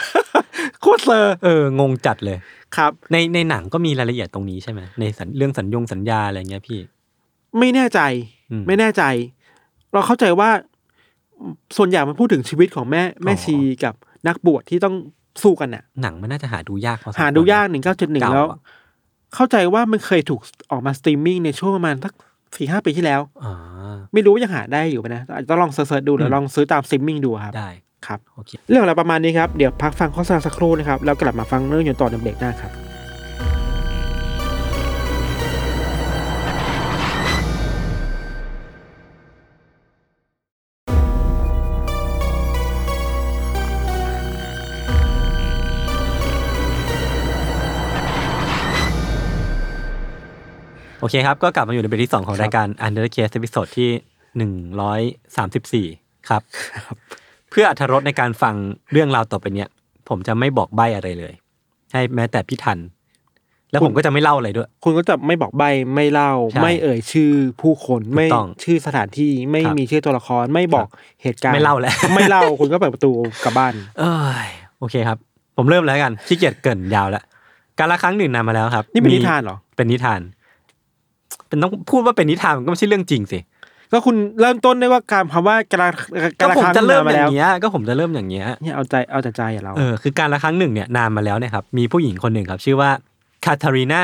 [0.83, 2.39] โคตรเซอร์เอองงจัดเลย
[2.77, 6.81] ครับ ในในหนังก็มีรายละเอียดตรงนี้ใช่ไหมในสัญเรื่องสัญญงสัญญาอะไรเงี้ยพี่
[7.59, 8.01] ไม่แน่ใจ
[8.51, 9.03] อืมไม่แน่ใจ
[9.93, 10.51] เราเข้าใจว่า
[11.77, 13.95] ส่วนใหญ่มันพูดถึงชีวิตของแม่แม่อ๋อชีกับ
[14.29, 14.95] นักบวชที่ต้อง
[15.43, 18.59] สู้กันน่ะ หนังมันน่าจะหาดูยากพอสมควรหาดูยากหนึ่งเก้าจุดหนึ่งเก่าแล้วอะ
[19.35, 20.41] เข้าใจว่ามันเคยถูก
[20.71, 22.13] ออกมาสตรีมมิ่งในช่วงประมาณสัก
[22.57, 23.53] สี่ห้าปีที่แล้วอ่า
[24.13, 27.71] ไม่รู้ว่ายังหาได้อยู่ไหมนะอาจจะต้องลอง search ๆดูหรือลองซื้อตามสตรีมมิ่งดูครับ ได้
[28.07, 32.73] ครับโอเคเรื่องอะไรประมาณนี้ครับ เดี๋ยวพักฟังโฆษณาสักครู่นะครับ แล้วกลับมาฟังเรื่องยนต์ต่อในเบรกหน้าครับ
[51.05, 53.91] โอเคครับ ก็กลับมาอยู่ในเบรกที่ 2 ของครับรายการ Under Case ตอนที่
[54.37, 55.01] หนึ่งร้อย
[55.37, 55.87] สามสิบสี่
[56.29, 56.43] ครับ
[57.51, 58.55] เพื่ออรรถรสในการฟัง
[58.93, 59.69] เรื่องราวต่อไปเนี้ย
[60.09, 61.33] ผมจะไม่บอกใบ้อะไรเลย
[61.93, 62.79] ให้แม้แต่พี่ทัน
[63.71, 67.31] แล้วผมก็จะไม่เล่าอะไรด้วย คุณก็จะไม่บอกใบไม่เล่าใช่ไม่เอ่ยชื่อ
[67.61, 70.89] ผู้คนไม่ต้องชื่อสถานที่ไม่ครับมีชื่อตัวละครไม่บอก
[71.23, 73.13] เหตุการณ์ไม่เล่าแล้วไม่เล่าคุณก็เปิดประตู
[73.45, 74.13] กลับบ้าน เอ้
[74.47, 74.49] ย
[74.79, 75.19] โอเคครับ
[75.57, 77.25] ผมเริ่มแล้วกันขี้เกียจเกรินยาวแล้ว
[77.79, 80.21] การละครั้งหนึ่งนานมาแล้วครับ นี่เป็นมีนิทานเหรอ เป็นนิทาน
[81.49, 83.39] เป็นต้องพูดว่าเป็นนิทานมันก็ไม่ใช่เรื่องจริงสิ
[83.93, 85.89] ก็คุณเริ่มต้นได้ว่าการคำว่ากระ
[86.41, 92.91] ก็กระผมครั้งจะเริ่มนนมาอแล้วย่างเงี้ยก็ผมจะเริ่มอย่างเงี้ยเนี่ยเอาใจเอาแต่ใจอะเราเออคือการละครั้งหนึ่งเนี่ยนานมาแล้วเนี่ยครับมีผู้หญิงคนหนึ่งครับ ชื่อว่า
[93.45, 94.03] คาทารีนา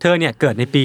[0.00, 0.82] เธอเนี่ยเกิดในปี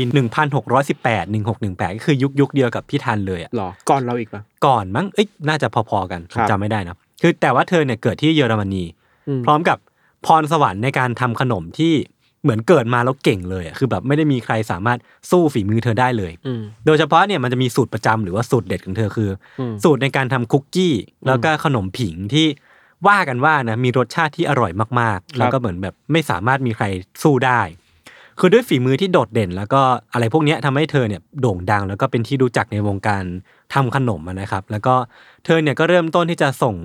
[0.57, 8.83] 1618 1618 ก็คือยุคยุคเดียวกับพี่ทันเลยอะหรอก่อนเราอีกเหรอก่อนมั้งเอ้ยน่าจะพอๆกันผครัมบจำไม่ได้นะคือแต่ว่าเธอเนี่ยเกิดที่เยอรมนี
[9.27, 9.77] อืมพร้อมกับ
[10.25, 11.93] พรสวรรค์ในการทำขนมที่
[12.43, 14.99] เหมือนเกิดมาแล้วเก่งเลยอะคือแบบไม่ได้มีใครสามารถ
[15.31, 19.29] สู้ฝีมือเธอได้เลยอืมโดยเฉพาะเนี่ยมันจะมีสูตรประจำหรือว่าสูตรเด็ดของเธอคือ
[19.59, 20.93] อมสูตรในการทำคุกกี้
[21.27, 22.47] แล้วก็ขนมผิงที่
[23.07, 26.85] ว่ากันว่านะมีรสชาติที่อร่อยมากๆ แล้วก็เหมือนแบบไม่สามารถมีใคร
[27.23, 27.61] สู้ได้
[28.39, 29.81] คือด้วยฝีมือที่โดดเด่น แล้วก็
[30.13, 33.23] อะไรพวกเนี้ยทำให้เธอเนี่ยโด่งดัง แล้วก็เป็นที่รู้จักในวงการ
[33.73, 34.95] ทำขนมอะนะครับ แล้วก็
[35.45, 36.75] เธอเนี่ยก็เริ่มต้นที่จะส่ง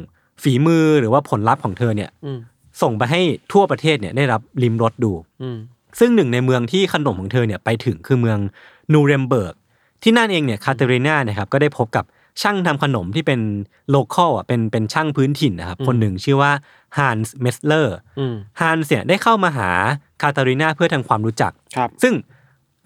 [0.43, 2.39] ฝีมือหรือว่าผลลัพธ์ของเธอเนี่ยอืม
[2.83, 3.21] ส่งไปให้
[3.53, 5.13] ทั่วประเทศเนี่ยได้รับลิ้มรสดู
[5.43, 5.59] อืม
[5.99, 8.39] ซึ่งหนึ่งในเมืองที่ขนมของเธอเนี่ยไปถึงคือเมือง
[8.93, 9.55] นูเรมเบิร์ก
[10.03, 12.05] ที่นั่นเองเนี่ยคาเตริน่าเนี่ยครับก็ได้พบกับ
[12.43, 13.41] ช่างทำขนมที่เป็น
[13.91, 16.53] local อะเป็นเป็นช่างพื้นถิ่นนะครับอืมคนหนึ่งชื่อว่า
[16.99, 19.71] ฮันส์เมสเลอร์อืมฮันส์เนี่ยได้เข้ามาหา
[20.23, 22.15] คาเตริน่าเพื่อทำความรู้จักครับซึ่ง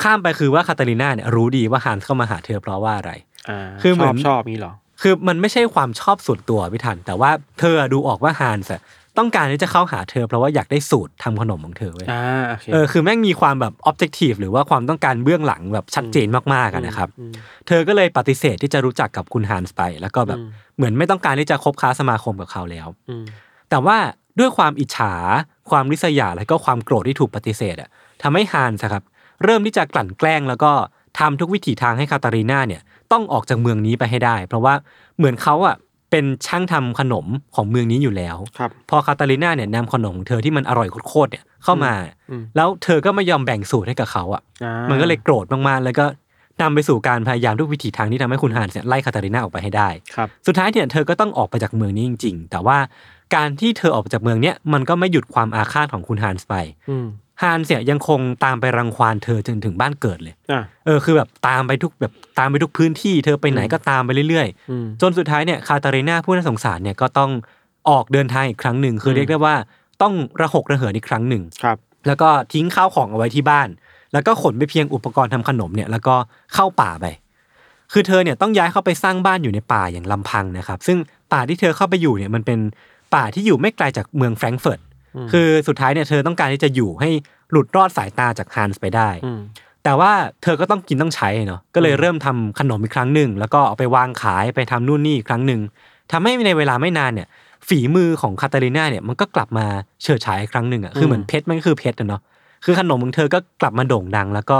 [0.02, 3.12] ข้ามไปคือว่าคาเตริน่าเนี่ยรู้ดีว่าฮันส์เข้ามาหาเธอเพราะว่าอะไร
[3.48, 4.72] อ่าคือเหมืชออนบชอบนี่เหรอ
[5.02, 7.30] คือมันไม่ใช่ความชอบส่วนตัวพี่ทันแต่ว่า
[7.60, 8.80] เธอดูออกว่าฮันส์อะ
[9.18, 17.32] ต้องการที่จะเข้าหาเธอ เพราะว่าอยากได้สูตรทำขนมของเธอเว้ยอ่าโอเคเออคือแม่งมีความแบบ objective หรือว่าความต้องการเบื้องหลังแบบชัดเจนมากๆอะนะครับอืม
[17.66, 23.24] เธอก็เลยปฏิเสธที่จะรู้จักกับคุณฮันส์ไป แล้วก็แบบอืมเหมือนไม่ต้องการที่จะคบค้าสมาคมกับเขาแล้วอืม
[23.70, 23.96] แต่ว่า
[24.38, 25.14] ด้วยความอิจฉา
[25.70, 27.88] ความริษยาและก็ความโกรธที่ถูกปฏิเสธอะ
[28.22, 29.02] ทำให้ฮันส์อะครับ
[29.44, 30.72] เริ่มที่จะกลั่นแกล้งแล้วก็
[31.18, 32.82] ทำทุกวิถีทางให้คาตารีนาเนี่ย
[33.12, 34.74] ต้องออกจากเมืองนี้ไปให้ได้ เพราะว่า
[35.18, 35.76] เหมือนเขาอะ
[36.12, 41.92] เป็นช่างทำขนมของเมืองนี้อยู่แล้วครับพอคาตาลีนาเนี่ยนำขนมของเธอที่มันอร่อยโคตรๆเนี่ยเข้ามา
[42.30, 46.06] อืมแล้วเธอก็ไม่ยอมแบ่งสูตรให้กับเขาอะอ่ามันก็เลยโกรธมากๆ แล้วก็
[46.62, 52.78] นำไปสู่การพยายามทุกวิถีทางที่ทำให้คุณฮานส์เนี่ยไล่คาตาลีนาออกไปให้ได้ครับสุดท้ายเนี่ยเธอก็ต้องออกไปจากเมืองนี้จริง ๆ แต่ว่า
[53.34, 56.54] การที่เธอออกไปจากเมืองเนี้ยมันก็ไม่หยุดความอาฆาตของคุณฮานส์ไป
[56.90, 57.06] อืม
[57.42, 67.30] ฮานส์เนี่ยยังคงตามไปรังควานเธอจนถึงบ้านเกิดเลยอ่าเออคือแบบตามไปทุกแบบตามไปทุกพื้นที่เธอไปไหนก็ตามไปเรื่อยๆอืมจนสุดท้ายเนี่ยคาตารีนาผู้น่าสงสารเนี่ยก็ต้อง
[67.88, 69.54] ออกเดินทางอีกครั้งหนึ่ง คืออมเรียกได้ว่า
[70.02, 71.76] ต้องระหกระเหินอีกครั้งหนึ่ง ครับ
[72.06, 73.68] แล้วก็ทิ้งข้าวของเอาไว้ที่บ้าน
[74.12, 76.14] แล้วก็ขนไปเพียงอุปกรณ์ทำขนมเนี่ย แล้วก็
[76.54, 77.06] เข้าป่าไป
[77.92, 80.98] คือเธอเนี่ยต้องย้ายเข้าไปสร้างบ้านอยู่ในป่าอย่างลำพังนะครับ ซึ่ง
[81.32, 82.58] ป่าที่เธอเข้าไปอยู่เนี่ยมันเป็น
[83.14, 84.91] ป่าที่อยู่ไม่ไกลจากเมืองแฟรงก์เฟิร์ตอืม
[85.32, 87.10] คือสุดท้ายเนี่ยเธอต้องการที่จะอยู่ให้
[87.50, 89.40] หลุดรอดสายตาจากฮันส์ไปได้อืม
[89.84, 95.60] แต่ว่าเธอก็ต้องกินต้องใช้เนาะก็เลยเริ่มทำขนมอีกครั้งหนึ่ง แล้วก็เอาไปวางขายไปทำนู่นนี่อีกครั้งหนึ่ง
[96.12, 97.28] ทำให้ในเวลาไม่นานเนี่ย
[97.68, 99.66] ฝีมือของคาตาลีนาเนี่ยมันก็กลับมา
[100.02, 102.22] เฉิดฉายอีกครั้งหนึ่งอะคือเหมือนเพชรมันก็คือเพชรอะเนาะ
[102.64, 104.58] คือขนมของเธอก็กลับมาโด่งดัง แล้วก็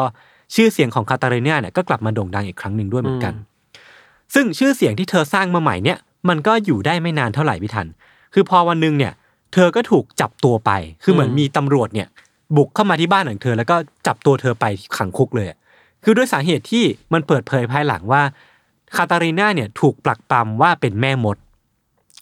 [0.54, 3.34] ชื่อเสียงของคาตาลีนาเนี่ยก็กลับมาโด่งดังอีกครั้งหนึ่งด้วยเหมือนกัน
[4.34, 5.98] ซึ่งชื่อเสียงที่เธอสร้างมาใหม่เนี่ย
[6.28, 7.86] มันก็อยู่ได้ไม่นานเท่าไหร่พี่ทัน
[8.34, 9.12] คือพอวันหนึงเนี่ย
[9.52, 10.70] เธอก็ถูกจับตัวไป
[11.02, 12.08] คือเหมือนอืมมีตำรวจเนี่ย
[12.56, 13.76] บุกเข้ามาที่บ้านของเธอ แล้วก็
[14.06, 14.64] จับตัวเธอไป
[14.96, 15.58] ขังคุกเลยอะ
[16.04, 18.22] คือด้วยสาเหตุที่มันเปิดเผยภายหลังว่า
[18.96, 21.36] คาตารีนาเนี่ยถูกปลักปำว่าเป็นแม่มด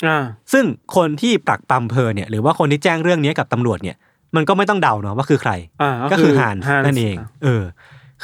[0.06, 0.64] อ่าซึ่ง
[0.96, 3.96] คนที่ปลักปำเธอเนี่ย หรือว่าคนที่แจ้งเรื่องนี้กับตำรวจเนี่ย
[4.36, 5.52] มันก็ไม่ต้องเดาเนาะว่าคือใคร
[5.82, 7.62] อ่าก็คือฮาน Hans นั่นเอง เออ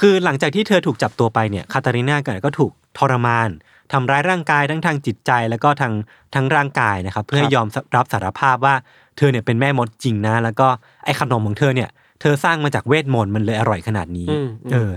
[0.00, 3.48] คือหลังจากที่เธอถูกจับตัวไปเนี่ยคาตารีนาก็ก็ถูกทรมาน
[3.92, 5.92] ทำร้ายร่างกายทั้งทางจิตใจแล้วก็ทาง
[6.34, 7.66] ทั้งร่างกายนะครับ เพื่อให้ยอม
[7.96, 8.74] รับสารภาพว่า
[9.16, 10.68] เธอเนี่ยเป็นแม่มดจริงนะ แล้วก็
[11.04, 11.88] ไอ้ขนมของเธอเนี่ย
[12.20, 14.92] เธอสร้างมาจากเวทมนต์มันเลยอร่อยขนาดนี้อืมอืมเออ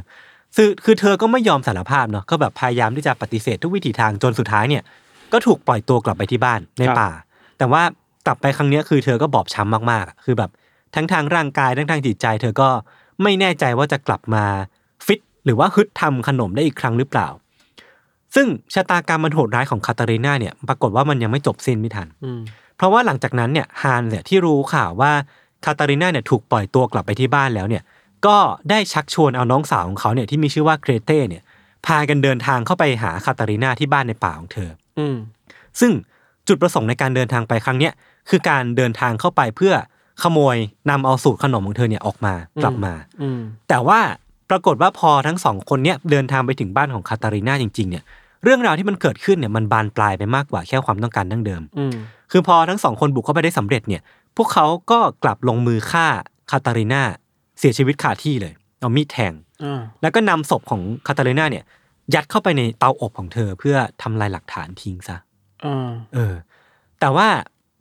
[0.55, 4.83] คือคือเธอก็ไม่ยอมสารภาพเนาะก็แบบพยายามที่จะปฏิเสธทุกวิถีทางจนสุดท้ายเนี่ย
[5.33, 7.09] ก็ถูกปล่อยตัวกลับไปที่บ้านในป่า
[7.57, 7.83] แต่ว่า
[8.25, 10.49] กลับไปครั้งเนี้ยคือเธอก็บอบช้ำมากๆอะคือแบบ
[10.95, 12.69] ทั้งทางร่างกายทั้งทางจิตใจ เธอก็
[13.23, 14.45] ไม่แน่ใจว่าจะกลับมา
[15.05, 17.27] ฟิตหรือว่าฮึดทำขนมได้อีกครั้งหรือเปล่า
[18.35, 22.41] ซึ่งชะตากรรมมันโหดร้ายของคาตารีนาเนี่ยปรากฏว่ามันยังไม่จบสิ้นไม่ทันอืม
[22.77, 25.11] เพราะว่าหลังจากนั้นเนี่ยฮันส์เนี่ยที่รู้ข่าวว่า
[25.65, 27.83] คาตารีนาเนี่ยถูกปล่อยตัวกลับไปที่บ้านแล้วเนี่ย
[28.25, 28.37] ก็
[28.69, 31.43] ได้ชักชวนเอาน้องสาวของเขาเนี่ยที่มีชื่อว่าเกรเต้เนี่ย
[31.85, 34.69] พากันเดินทางเข้าไปหาคาตารีนาที่บ้านในป่าของเธอ
[34.99, 35.15] อืม
[35.79, 35.91] ซึ่ง
[36.47, 37.93] จุดประสงค์ในการเดินทางไปครั้งเนี้ย
[38.29, 39.73] คือการเดินทางเข้าไปเพื่อ
[40.23, 40.57] ขโมย
[40.89, 43.99] นำเอาสูตรขนมของเธอเนี่ยออกมากลับมาอืมแต่ว่า
[44.49, 48.03] ปรากฏว่าพอทั้งสองคนเนี่ยเดินทางไปถึงบ้านของคาตารีนาจริงๆเนี่ย
[48.43, 51.93] เรื่องราวที่มันเกิดขึ้นเนี่ยมันบานปลายไปมากกว่าแค่ความต้องการดั้งเดิมอืม
[52.31, 54.01] คือพอทั้งสองคนบุกเข้าไปได้สำเร็จเนี่ย
[54.37, 56.07] พวกเขาก็กลับลงมือฆ่า
[56.51, 57.03] คาตารีนา
[57.59, 59.33] เสียชีวิตคาที่เลย เอามีดแทง
[59.63, 61.63] อ่าแล้วก็นำศพของคาตาลีนาเนี่ย
[62.13, 65.17] ยัดเข้าไปในเตาอบของเธอเพื่อทำลายหลักฐานทิ้งซะ
[65.65, 66.35] อ่าเออ
[66.99, 67.27] แต่ว่า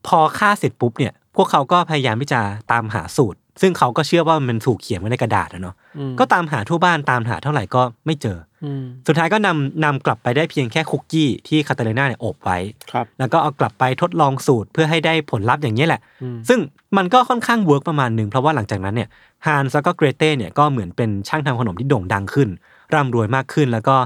[0.07, 2.41] พอฆ่าเสร็จปุ๊บเนี่ย พวกเขาก็พยายามที่จะ
[2.73, 12.59] ตามหาสูตร ซึ่งเขาก็เชื่อว่ามันถูกเขียนไว้ในกระดาษอะเนาะอืมก็ตามหาทั่วบ้านตามหาเท่าไหร่ก็ไม่เจออืมสุดท้ายก็นำนำกลับไปได้เพียงแค่คุกกี้ที่คาตาลีนาเนี่ยอบไว้
[12.91, 16.59] ครับแล้วก็เอากลับไปทดลองสูตรเพื่อให้ได้ผลลัพธ์อย่างนี้ยแหละอืมซึ่ง
[16.97, 19.09] มันก็ค่อนข้างเวิร์กประมาณหนึ่งเพราะว่าหลังจากนั้นเนี่ย
[19.47, 22.49] ฮานส์แล้วก็เกรเต้เนี่ยก็เหมือนเป็นช่างทำขนมที่โด่งดังขึ้น
[22.95, 23.97] ร่ำรวยมากขึ้นแล้วก็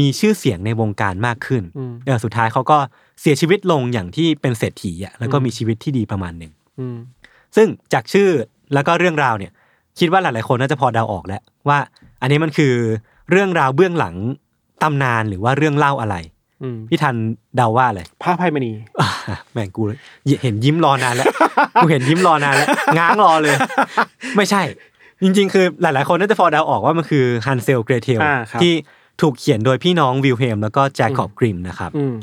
[0.00, 2.78] มีชื่อเสียงในวงการมากขึ้นอืมเออสุดท้ายเขาก็
[3.20, 6.96] เสียชีวิตลงอย่างที่เป็นเศรษฐีอะแล้วก็มีชีวิตที่ดีประมาณหนึ่งอืม
[7.56, 8.28] ซึ่งจากชื่อ
[8.74, 9.52] แล้วก็เรื่องราวเนี่ย
[9.98, 11.78] คิดว่าหลายๆคนน่าจะพอเดาออกแล้วว่า
[12.22, 12.72] อันนี้มันคือ
[13.30, 14.14] เรื่องราวเบื้องหลัง
[14.82, 16.16] ตำนานหรือว่าเรื่องเล่าอะไร
[16.62, 17.14] อืมพี่ทัน
[17.56, 19.82] เดาว่าอะไรผ้าไพ่มณีอะแม่งกู
[20.42, 21.26] เห็นยิ้มรอนานแล้ว
[21.82, 23.56] กูเห็นยิ้มรอนานแล้วง้างรอเลย
[24.36, 24.62] ไม่ใช่
[25.22, 28.72] จริง ๆ คือหลาย ๆ คนน่าจะพอเดาออกว่ามันคือฮันเซลเกรเทลอ่าครับที่
[29.20, 32.14] ถูกเขียนโดยพี่น้องวิลเฮมแล้วก็แจคอบกริมนะครับอืม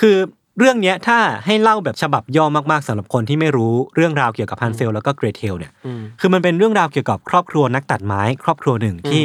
[0.00, 0.16] คือ
[0.58, 9.22] เรื่องเนี้ยถ้าให้เล่าแบบฉบับย่อมากๆสำหรับคนที่ไม่รู้เรื่องราวเกี่ยวกับฮันเซลแล้วก็เกรเทลเนี่ยอืมคือมันเป็นเรื่องราวเกี่ยวกับครอบครัวนักตัดไม้ ครอบครัวหนึ่งที่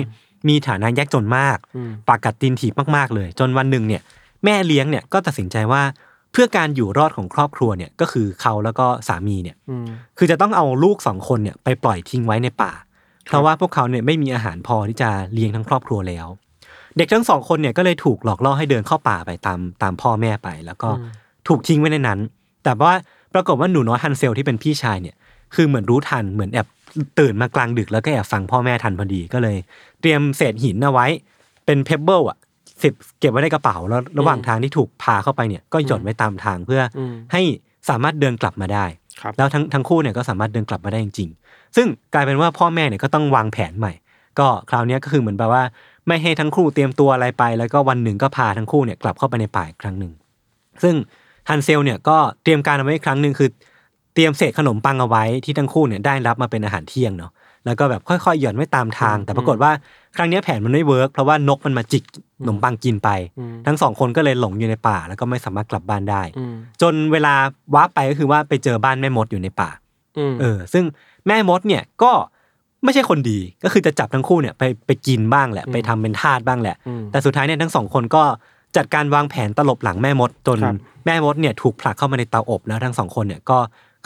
[0.48, 4.02] มีฐานะยากจนมากอืมปากกัดตีนถีบมากๆเลย จนวันหนึ่งเนี่ย
[4.44, 5.84] แม่เลี้ยงเนี่ยก็ตัดสินใจว่า
[6.32, 9.86] เพื่อการอยู่รอดของครอบครัวเนี่ยก็คือเขาแล้วก็สามีเนี่ยอืม
[10.18, 12.72] คือจะต้องเอาลูกสองคนเนี่ยไปปล่อยทิ้งไว้ในป่า
[13.28, 16.28] เพราะว่าพวกเขาเนี่ยไม่มีอาหารพอที่จะเลี้ยงทั้งครอบครัวแล้ว
[16.98, 20.90] เด็กทั้งสองคนเนี่ยก็เลยถูกหลอกล่อให้เดินเข้าป่าไปตามตามพ่อแม่ไป แล้วก็
[21.48, 22.20] ถูกทิ้งไว้ในนั้น
[22.64, 22.94] แต่ว่า
[23.34, 25.16] ปรากฏว่าหนูน้อยฮันเซลที่เป็นพี่ชายเนี่ย
[25.56, 26.68] คือเหมือนรู้ทันเหมือนแอบ
[27.20, 29.58] ตื่นมากลางดึกแล้วก็แอบฟังพ่อแม่ทันพอดีก็เลย
[30.02, 31.08] เตรียมเศษหินเอาไว้
[31.66, 32.38] เป็น pebble อะ
[32.84, 37.42] สิบเก็บไว้ในกระเป๋าแล้วระหว่างทางที่ถูกพาเข้าไปเนี่ยก็หย่อนไว้ตามทางเพื่ออมให้
[37.90, 38.86] สามารถเดินกลับมาได้
[39.22, 43.94] ครับแล้วทั้งทั้งคู่เนี่ยก็สามารถเดินกลับมาได้จริงๆซึ่งกลายเป็นว่าพ่อแม่เนี่ยก็ต้องวางแผนใหม่
[44.40, 45.64] ก็คราวเนี้ยก็คือเหมือนแบบว่า
[46.08, 50.12] ไม่ให้ทั้งคู่เตรียมตัวอะไรไป แล้วก็วันหนึ่งก็พาทั้งคู่เนี่ยกลับเข้าไปในป่าอีกครั้งหนึ่ง
[50.84, 50.96] ซึ่ง
[51.50, 53.50] ฮันเซลเนี่ยก็เตรียมการเอาไว้อีกครั้งหนึ่งคือ
[54.14, 57.32] เตรียมเศษขนมปังเอาไว้ที่ทั้งคู่เนี่ยได้รับมาเป็นอาหารเที่ยงเนาะ
[57.66, 59.72] แล้วก็แบบค่อยๆหย่อนไว้ตามทาง แต่ปรากฏว่า
[60.16, 62.04] ครั้งเนี้ยแผนมันไม่ work เพราะว่านกมันมาจิก
[62.40, 67.34] ขนมปังกินไปอืมทั้งสองคนก็เลยหลงอยู่ในป่า แล้วก็ไม่สามารถกลับบ้านได้อืมจนเวลา
[67.74, 69.70] warp ไปก็คือว่าไปเจอบ้านแม่มดอยู่ในป่า
[70.18, 70.84] อืมเออ ซึ่ง
[71.28, 72.12] แม่มดเนี่ยก็
[72.84, 78.24] ไม่ใช่คนดีก็คือจะจับทั้งคู่เนี่ยไปไปกินบ้างแหละ ไปทำเป็นทาสบ้างแหละมแต่สุดท้ายเนี่ยทั้งสองคนก็
[78.78, 80.76] จัดการวางแผนตลบหลังแม่มดจนครับ
[81.06, 83.58] แม่มดเนี่ยถูกผลักเข้ามาในเตาอบแล้วทั้งสองคนเนี่ยก็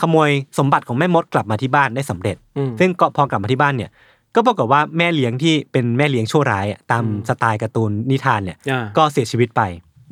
[0.01, 3.89] ขโมยสมบัติของแม่มดกลับมาที่บ้านได้สำเร็จอืมซึ่งก็พอกลับมาที่บ้านเนี่ย
[4.35, 9.61] ก็ปรากฏว่าแม่เลี้ยงที่เป็นแม่เลี้ยงชั่วร้ายอะตามอืมสไตล์การ์ตูนนิทานเนี่ยอ่าก็เสียชีวิตไป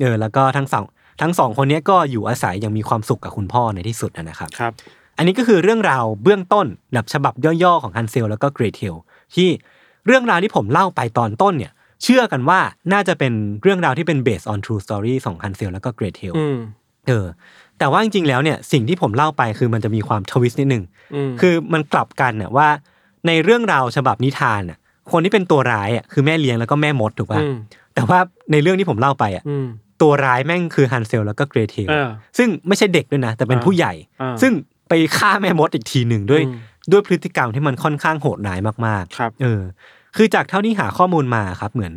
[0.00, 0.84] เออแล้วก็ทั้งสอง
[1.22, 4.72] ทั้งสองคนเนี้ยก็อยู่อาศัยอย่างมีความสุขกับคุณพ่อในที่สุดนะนะครับครับ
[5.16, 8.94] อันนี้ก็คือเรื่องราวเบื้องต้นแบบฉบับย่อๆของฮันเซลแล้วก็เกรเทล
[9.34, 9.48] ที่
[10.06, 12.60] เรื่องราวที่ผมเล่าไปตอนต้นเนี่ย เชื่อกันว่า
[12.92, 16.58] น่าจะเป็นเรื่องราวที่เป็น based on true story ของฮันเซลแล้วก็เกรเทลอืม
[17.08, 17.26] เออ
[17.78, 20.84] แต่ว่าจริงๆแล้วเนี่ยสิ่งที่ผมเล่าไปคือมันจะมีความทวิสต์นิดนึง
[21.14, 22.68] อืมคือมันกลับกันน่ะว่า
[23.26, 24.78] ในเรื่องราวฉบับนิทานน่ะ
[25.12, 27.56] คนที่เป็นตัวร้ายอะคือแม่เลี้ยงแล้วก็แม่มดถูกป่ะอืม
[27.94, 28.18] แต่ว่า
[28.52, 29.66] ในเรื่องที่ผมเล่าไปอะอืม
[30.02, 32.08] ตัวร้ายแม่งคือฮันเซลแล้วก็เกรเทลเออ
[32.38, 33.92] ซึ่งไม่ใช่เด็กด้วยนะ แต่เป็นอ่าผู้ใหญ่
[34.22, 34.52] อ่าซึ่ง
[34.88, 36.58] ไปฆ่าแม่มดอีกทีหนึ่งด้วยอืม
[36.92, 39.62] ด้วยพฤติกรรมที่มันค่อนข้างโหดร้ายมากครับๆเออ
[40.16, 41.94] คือจากเท่าที่หาข้อมูลมาครับ เหมือน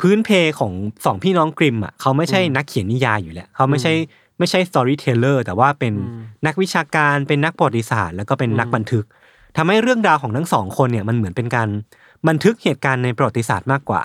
[0.00, 0.72] พื้นเพของ
[1.04, 3.92] สองพี่น้องกริมอะเขาไม่ใช่นักเขียนนิยายอยู่แล้วเขาไม่ใช่
[4.38, 9.04] ไม่ใช่ storyteller แต่ว่าเป็นอืมนักวิชาการเป็นนักประวัติศาสตร์ แล้วก็เป็นนักบันทึก
[9.56, 11.68] ทำให้เรื่องราวของทั้งสองคนเนี่ยมันเหมือนเป็นการ
[12.28, 14.02] บันทึกเหตุการณ์ในประวัติศาสตร์มากกว่า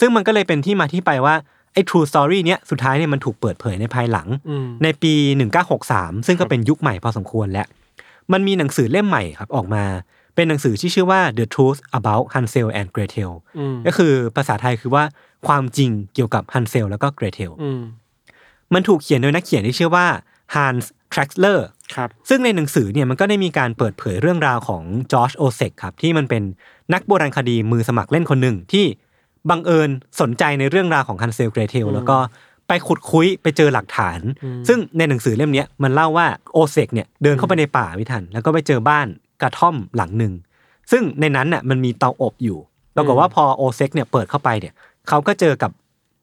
[0.00, 1.34] ซึ่งมันก็เลยเป็นที่มาที่ไปว่า
[1.72, 5.14] ไอ้ True Story เนี้ยสุดท้ายเนี่ยมันถูกเปิดเผยในภายหลังอืมในปี
[5.70, 7.66] 1963 ซึ่งก็เป็นยุคใหม่พอสมควรแล้ว
[8.32, 9.84] มันมีหนังสือเล่มใหม่ครับออกมา
[10.34, 15.04] เป็นหนังสือที่ชื่อว่า The Truth About Hansel and Gretel อืมก็คือภาษาไทยคือว่า
[15.46, 17.80] ความจริงเกี่ยวกับ Hansel แล้วก็ Gretel อืม
[18.74, 20.06] มันถูกเขียนโดยนักเขียนที่ชื่อว่า
[20.54, 21.58] Hans Traxler
[21.94, 26.42] ครับซึ่งในหนังสือเนี่ยมันก็ได้มีการเปิดเผยเรื่องราวของจอร์จโอเซกครับที่มันเป็น
[26.92, 28.84] นักโบราณคดีมือสมัครเล่นคนหนึ่งที่
[29.50, 32.16] บังเอิญสนใจในเรื่องราวของฮันเซลเกรเทลแล้วก็
[32.68, 34.20] ไปขุดคุยไปเจอหลักฐาน
[34.68, 39.06] ซึ่งในหนังสือเล่มเนี้ยมันเล่าว่าโอเซกเนี่ยเดินเข้าไปในป่าพี่ทัน แล้วก็ไปเจอบ้าน
[39.42, 40.32] กระท่อมหลังหนึ่ง
[40.90, 42.58] ซึ่งในนั้นน่ะมันมีเตาอบอยู่
[42.96, 44.74] ปรากฏว่าพอโอเซกเนี่ยเปิดเข้าไปเนี่ย
[45.08, 45.70] เขาก็เจอกับ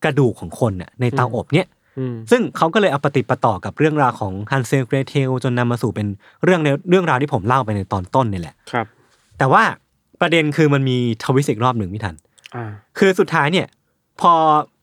[0.04, 1.68] กระดูกของคนน่ะในเตาอบเนี่ย
[2.00, 6.08] อืมซึ่งเขาก็เลยเอาปะติดปะต่อกับเรื่องราวของฮันเซลเกรเทลจนนำมาสู่เป็น
[6.44, 8.86] เรื่องในเรื่องราวที่ผมเล่าไปในตอนต้นนี่แหละครับ
[9.38, 9.64] แต่ว่า
[10.22, 12.26] ประเด็นคือมันมี twist อีกรอบหนึ่งพี่ทันอ่า
[12.98, 13.68] คือสุดท้ายเนี่ย
[14.22, 14.34] พอ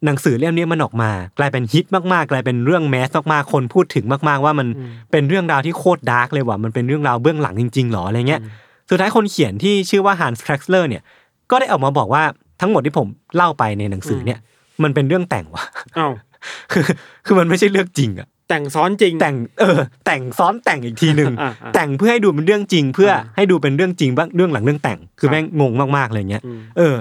[0.04, 4.68] หนังสือเล่มนี้มันออกมา กลายเป็นฮิตมากๆ กลายเป็นเรื่อง mass มากๆคนพูดถึงมากๆ ว่ามัน
[5.10, 8.40] เป็นเรื่องราวที่โคตร dark เลยว่ะมันเป็นเรื่องราวเบื้องหลังจริงๆหรออะไรเงี้ย
[8.90, 11.02] สุดท้ายคนเขียนที่ชื่อว่าฮันส์แทร็กเลอร์เนี่ย
[11.50, 12.22] ก็ได้ออกมาบอกว่า
[12.60, 14.38] ทั้งหมดที่ผมเล่าไปในหนังสือเนี่ย
[14.82, 15.64] มันเป็นเรื่องแต่งว่ะ
[15.98, 16.12] อ้าว
[16.72, 16.84] คือ
[17.26, 26.94] คือมันไม่ใช่เรื่องจริงอะแต่งซ้อนจริงแต่งเออ แต่งซ้อนแต่งอีกทีหนึ่งอ่าอ่าแต่งเพื่อให้ดูเป็นเรื่องจริง เพื่ออาให้ดูเป็นเรื่องจริงบ้างเรื่องหลังเรื่องแต่ง คือครับแม่งงงมากๆเลยเงี้ยอืมเออ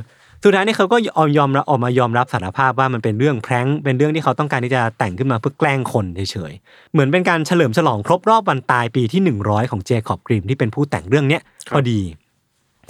[0.44, 11.42] สุดท้ายเนี่ยเขาก็ยอมยอมรับออกมายอมรับสารภาพว่ามันเป็นเรื่องแพร้งเป็นเรื่องที่เขาต้องการที่จะแต่งขึ้นมาเพื่อแกล้งคนเฉยๆเหมือนเป็นการเฉลิมฉลองครบรอบวันตายปีที่หนึ่งร้อยของเจคอบกริมที่เป็นผู้แต่งเรื่องเนี้ย
[11.76, 12.00] พอดี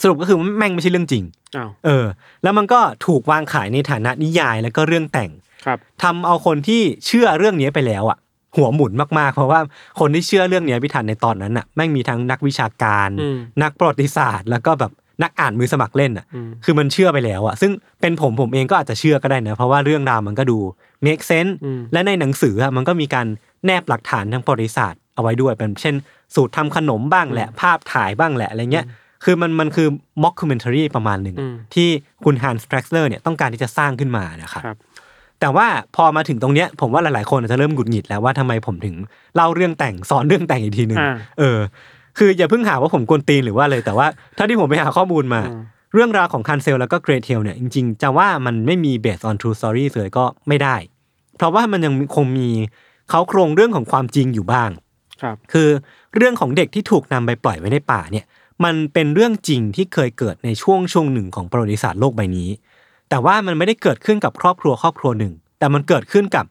[0.02, 1.24] สรุปก็คือแม่งไม่ใช่เรื่องจริง
[1.58, 2.06] อ้าวเออ
[2.44, 5.32] แล้วมันก็ถูกวางขายในฐานะนิยายแล้วก็เรื่องแต่ง
[5.66, 8.18] ครับทำเอาคนที่เชื่อเรื่องนี้ไปแล้วอะ
[8.56, 9.60] หัวหมุนมากๆ เพราะว่า
[10.00, 14.92] คนที่เชื่อเรื่องนี้พิธันในตอนนั้นอะแม่งมีทั้งนักวิชาการอืมนักประวัติศาสตร์ แล้วก็แบบ
[15.24, 20.58] นักอ่านมือสมัครเล่นอะอืมคือมันเชื่อไปแล้วอะ ซึ่งเป็นผมผมเองก็อาจจะเชื่อก็ได้นะ เพราะว่าเรื่องราวมันก็ดู
[21.06, 23.28] make sense อืมและในหนังสืออะมันก็มีการ
[23.66, 25.96] แนบหลักฐานทางประวัติศาสตร์เอาไว้ด้วยเป็นเช่น
[26.36, 28.86] สูตรทำขนมบ้างแหละ ภาพถ่ายบ้างแหละอะไรเงี้ย
[29.24, 29.88] คือมันมันคือ
[30.24, 31.90] mockumentary ประมาณหนึ่งอืมที่
[32.24, 34.78] คุณฮันส์แทร็กเลอร์เนี่ยต้องการที่จะสร้างขึ้นมานะครับครับ
[35.40, 38.96] แต่ว่าพอมาถึงตรงเนี้ยผมว่าหลายๆคนอาจจะเริ่มหงุดหงิดแล้วว่าทำไมผมถึง
[39.36, 41.58] เล่าเรื่องแต่งสอนเรื่องแต่งอีกทีหนึ่งอ่าเออ
[42.18, 50.76] คืออย่าเพิ่งหาว่าผมกวนตีนหรือว่าเลยแต่ว่าเท่าที่ผมไปหาข้อมูลมาอืมเรื่องราวของคันเซลแล้วก็เกรเทลเนี่ยจริง ๆ จะว่ามันไม่มี based on true story เลยก็ไม่ได้
[51.38, 52.50] เพราะว่ามันยังคงมี
[53.10, 54.70] เขาโครงเรื่องของความจริงอยู่บ้าง
[55.22, 55.70] ครับคือ
[56.18, 58.26] เรื่องของเด็กที่ถูกนำไปปล่อยไว้ในป่าเนี่ย
[58.64, 62.50] มันเป็นเรื่องจริงที่เคยเกิดในช่วงช่วงหนึ่งของประวัติศาสตร์โลกใบนี้
[63.10, 66.46] แต่ว่ามันไม่ได้เกิดขึ้นกับครอบครัวครอบครัวหนึ่ง แต่มันเกิดขึ้นกับ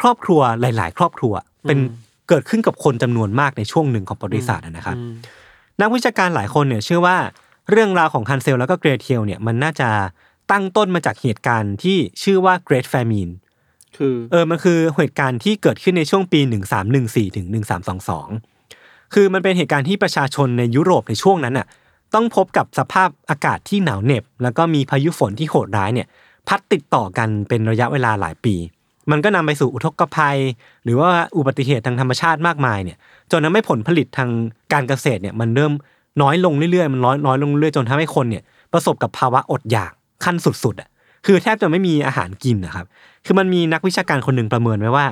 [0.00, 1.34] ครอบครัวหลาย ๆ ครอบครัว
[1.68, 1.78] เป็น
[2.28, 5.12] เกิดขึ้นกับคนจำนวนมากในช่วงหนึ่งของประวัติศาสตร์นะครับอืม
[5.80, 7.16] นักวิชาการหลายคนเนี่ยเชื่อว่า
[7.70, 9.88] เรื่องราวของฮันเซลแล้วก็เกรเทลเนี่ยมันน่าจะ
[10.50, 13.32] ตั้งต้นมาจากเหตุการณ์ที่ชื่อว่า Great Famine
[13.96, 16.40] คือเออมันคือเหตุการณ์ที่เกิดขึ้นในช่วงปี
[16.88, 17.46] 1314ถึง
[18.30, 21.66] 1322 คือมันเป็นเหตุการณ์ที่ประชาชนในยุโรปในช่วงนั้นน่ะ
[22.14, 26.08] ต้องพบกับสภาพอากาศที่หนาวเหน็บ แล้วก็มีพายุฝนที่โหดร้ายเนี่ย
[26.48, 28.54] พัดติดต่อกันเป็นระยะเวลาหลายปี
[29.10, 30.38] มันก็นำไปสู่อุทกภัย
[30.84, 32.98] หรือว่าอุบัติเหตุทางธรรมชาติมากมายเนี่ย
[33.30, 34.30] จนทำให้ผลผลิตทาง
[34.72, 35.72] การเกษตรเนี่ยมันเริ่ม
[36.22, 38.42] น้อยลงเรื่อยๆมันน้อยน้อยลงเรื่อยๆจนทำให้คนเนี่ย
[38.72, 39.92] ประสบกับภาวะอดอยาก
[40.24, 40.88] ขั้นสุดๆอะ
[41.26, 42.86] คือแทบจะไม่มีอาหารกินนะครับ
[43.24, 45.06] คือมันมีนักวิชาการคนหนึ่งประเมินไว้ว่า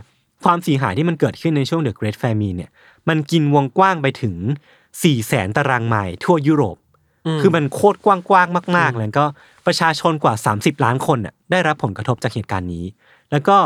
[0.44, 2.70] ความเสียหายที่มันเกิดขึ้นในช่วง The Great Famine เนี่ย
[3.08, 4.34] มันกินวงกว้างไปถึง
[4.78, 6.76] 4ี่แสนตารางไมล์ทั่วยุโรป
[7.40, 9.26] คือมันโคตรกว้างๆมากๆเลยก็
[9.66, 12.84] ประชาชนกว่า 30 ล้านคนน่ะได้รับผลกระทบจากเหตุการณ์นี้
[13.34, 13.56] แล้วก็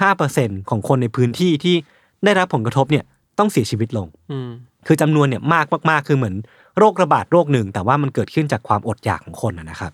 [0.00, 1.76] 25%ของคนในพื้นที่ที่
[2.24, 3.04] ได้รับผลกระทบเนี่ย
[3.38, 4.50] ต้องเสียชีวิตลงอืม
[4.86, 6.34] คือจำนวนเนี่ยมากมากๆคือเหมือน
[6.78, 9.92] โรคระบาดโรคหนึ่ง แต่ว่ามันเกิดขึ้นจากความอดอยากของคนนะนะครับ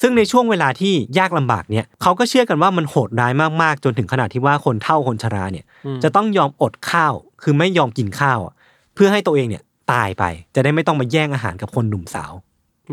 [0.00, 3.32] ซึ่งในช่วงเวลาที่ยากลำบากเนี่ยเขาก็เชื่อกันว่ามันโหดร้าย
[3.62, 5.64] มากๆ จนถึงขนาดที่ว่าคนเฒ่าคนชราเนี่ย
[6.02, 8.54] จะต้องยอมอดข้าว คือไม่ยอมกินข้าวอะ
[8.94, 9.62] เพื่อให้ตัวเองเนี่ย
[9.92, 10.24] ตายไป
[10.54, 12.32] จะได้ไม่ต้องมาแย่งอาหารกับคนหนุ่มสาว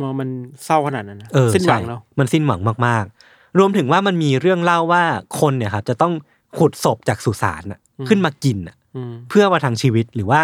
[0.02, 0.30] มองมัน
[0.66, 3.19] เศร้าขนาดนั้นนะเออสิ้นหวังใช่เนาะมันสิ้นหวังมากๆ
[3.60, 5.04] รวมถึงว่ามันมีเรื่องเล่าว่า
[5.40, 6.14] คนเนี่ยครับจะต้อง
[6.58, 10.40] ขุดศพจากสุสานน่ะขึ้นมากินน่ะอืมเพื่อประทังชีวิตหรือว่า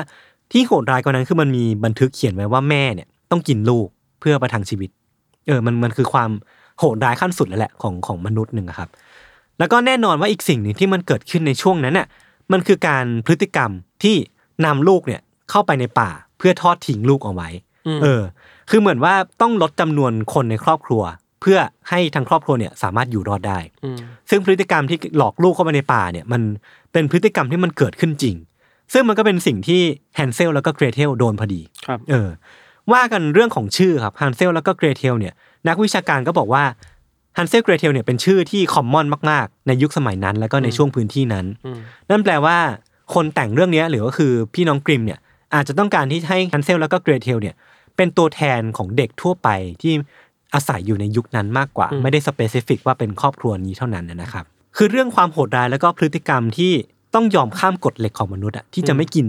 [0.51, 3.87] ที่โหดร้ายกว่านั้นคือมันมีบันทึกเขียนไว้ว่าแม่เนี่ยต้องกินลูก
[4.19, 4.89] เพื่อประทังชีวิต
[5.47, 6.31] เออมันมันคือความ
[6.79, 8.89] โหดร้ายขั้นสุดแล้วแหละของของมนุษย์หนึ่งอะครับ
[9.59, 12.07] แล้วก็แน่นอนว่าอีกสิ่งหนึ่งที่มันเกิดขึ้นในช่วงนั้นน่ะ
[12.51, 13.71] มันคือการพฤติกรรม
[14.03, 14.15] ที่
[14.65, 17.49] นำลูกเนี่ยเข้าไปในป่าเพื่อทอดทิ้งลูกเอาไว้
[18.03, 18.21] เออ
[18.69, 23.97] คือเหมือนว่าต้องลดจำนวนคนในครอบครัวเพื่อให้ทางครอบครัวเนี่ยสามารถอยู่รอดได้อืม
[24.29, 26.41] ซึ่งพฤติกรรมที่หลอกลูกเข้าไปในป่าเนี่ยมัน
[26.93, 28.35] เป็นพฤติกรรมที่มันเกิดขึ้นจริง
[28.93, 29.81] ซึ่งมันก็เป็นสิ่งที่
[30.15, 32.29] ฮันเซลแล้วก็เกรเทลโดนพอดีครับเออ
[32.93, 35.33] ว่ากันเรื่องของชื่อครับฮันเซลแล้วก็เกรเทลเนี่ย
[35.67, 36.63] นักวิชาการก็บอกว่า
[37.37, 41.79] ฮันเซลเกรเทลเนี่ยเป็นชื่อที่ commonมากๆ ในยุคสมัยนั้น แล้วก็ในช่วงพื้นที่นั้นอืม
[42.09, 42.57] นั่นแปลว่า
[43.13, 45.19] คนแต่งเรื่องเนี้ยหรือก็คือพี่น้องกริมเนี่ย
[45.55, 47.55] อาจจะต้องการที่ให้ฮันเซลแล้วก็เกรเทลเนี่ย
[47.97, 49.49] เป็นตัวแทนของเด็กทั่วไป
[49.81, 49.93] ที่
[50.55, 54.45] อาศัยอยู่ในยุคนั้นมากกว่าอืมไม่ได้ specific ว่าเป็นครอบครัวนี้เท่านั้นนะครับ
[54.77, 56.71] คือเรื่องความโหดร้ายแล้วก็พฤติกรรมที่
[57.15, 59.25] ต้องยอมข้ามกฎเหล็กของมนุษย์อะที่จะไม่กิน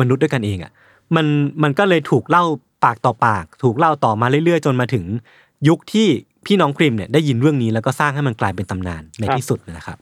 [0.00, 0.72] มนุษย์ด้วยกันเองอะ
[1.16, 1.26] มัน
[1.62, 2.44] มันก็เลยถูกเล่า
[2.84, 5.04] ปากต่อปาก ถูกเล่าต่อมาเรื่อยๆ จนมาถึง
[5.68, 6.06] ยุคที่
[6.46, 9.98] พี่น้องกริมเนี่ยได้ยินเรื่องนี้แล้วก็สร้างให้มันกลายเป็นตำนานในที่สุดนะครับ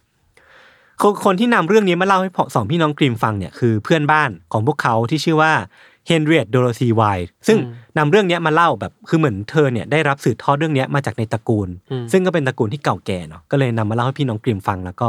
[1.02, 7.58] คนคนที่นำเรื่องนี้มาเล่าให้สองพี่น้องกริมฟังเนี่ยคือเพื่อนบ้านของพวกเขาที่ชื่อว่าเฮนเรียตโดโรธีไวท์ซึ่ง
[7.98, 15.08] นำเรื่องเนี้ยมาเล่าแบบคือเหมือนเธอเนี่ยได้รับสืบทอดเรื่องเนี้ยมาจากในตระกูลอืมซึ่งก็เป็นตระกูลที่เก่าแก่เนาะก็เลยนำมาเล่าให้พี่น้องกริมฟัง แล้วก็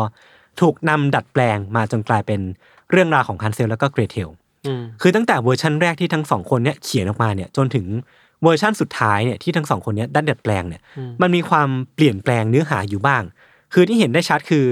[0.62, 2.39] ถูกนำดัดแปลงมาจนกลายเป็น
[2.91, 4.30] เรื่องราวของฮันเซลแล้วก็เกรเทล
[4.68, 7.86] อืมคือตั้งแต่เวอร์ชันแรกที่ทั้งสองคนเนี่ยเขียนออกมาเนี่ยจนถึง
[8.43, 13.24] เวอร์ชันสุดท้ายเนี่ยที่ทั้งสองคนเนี่ยได้ดัดแปลงเนี่ยอืมมันมีความเปลี่ยนแปลงเนื้อหาอยู่บ้าง
[13.74, 14.66] คือที่เห็นได้ชัดคือ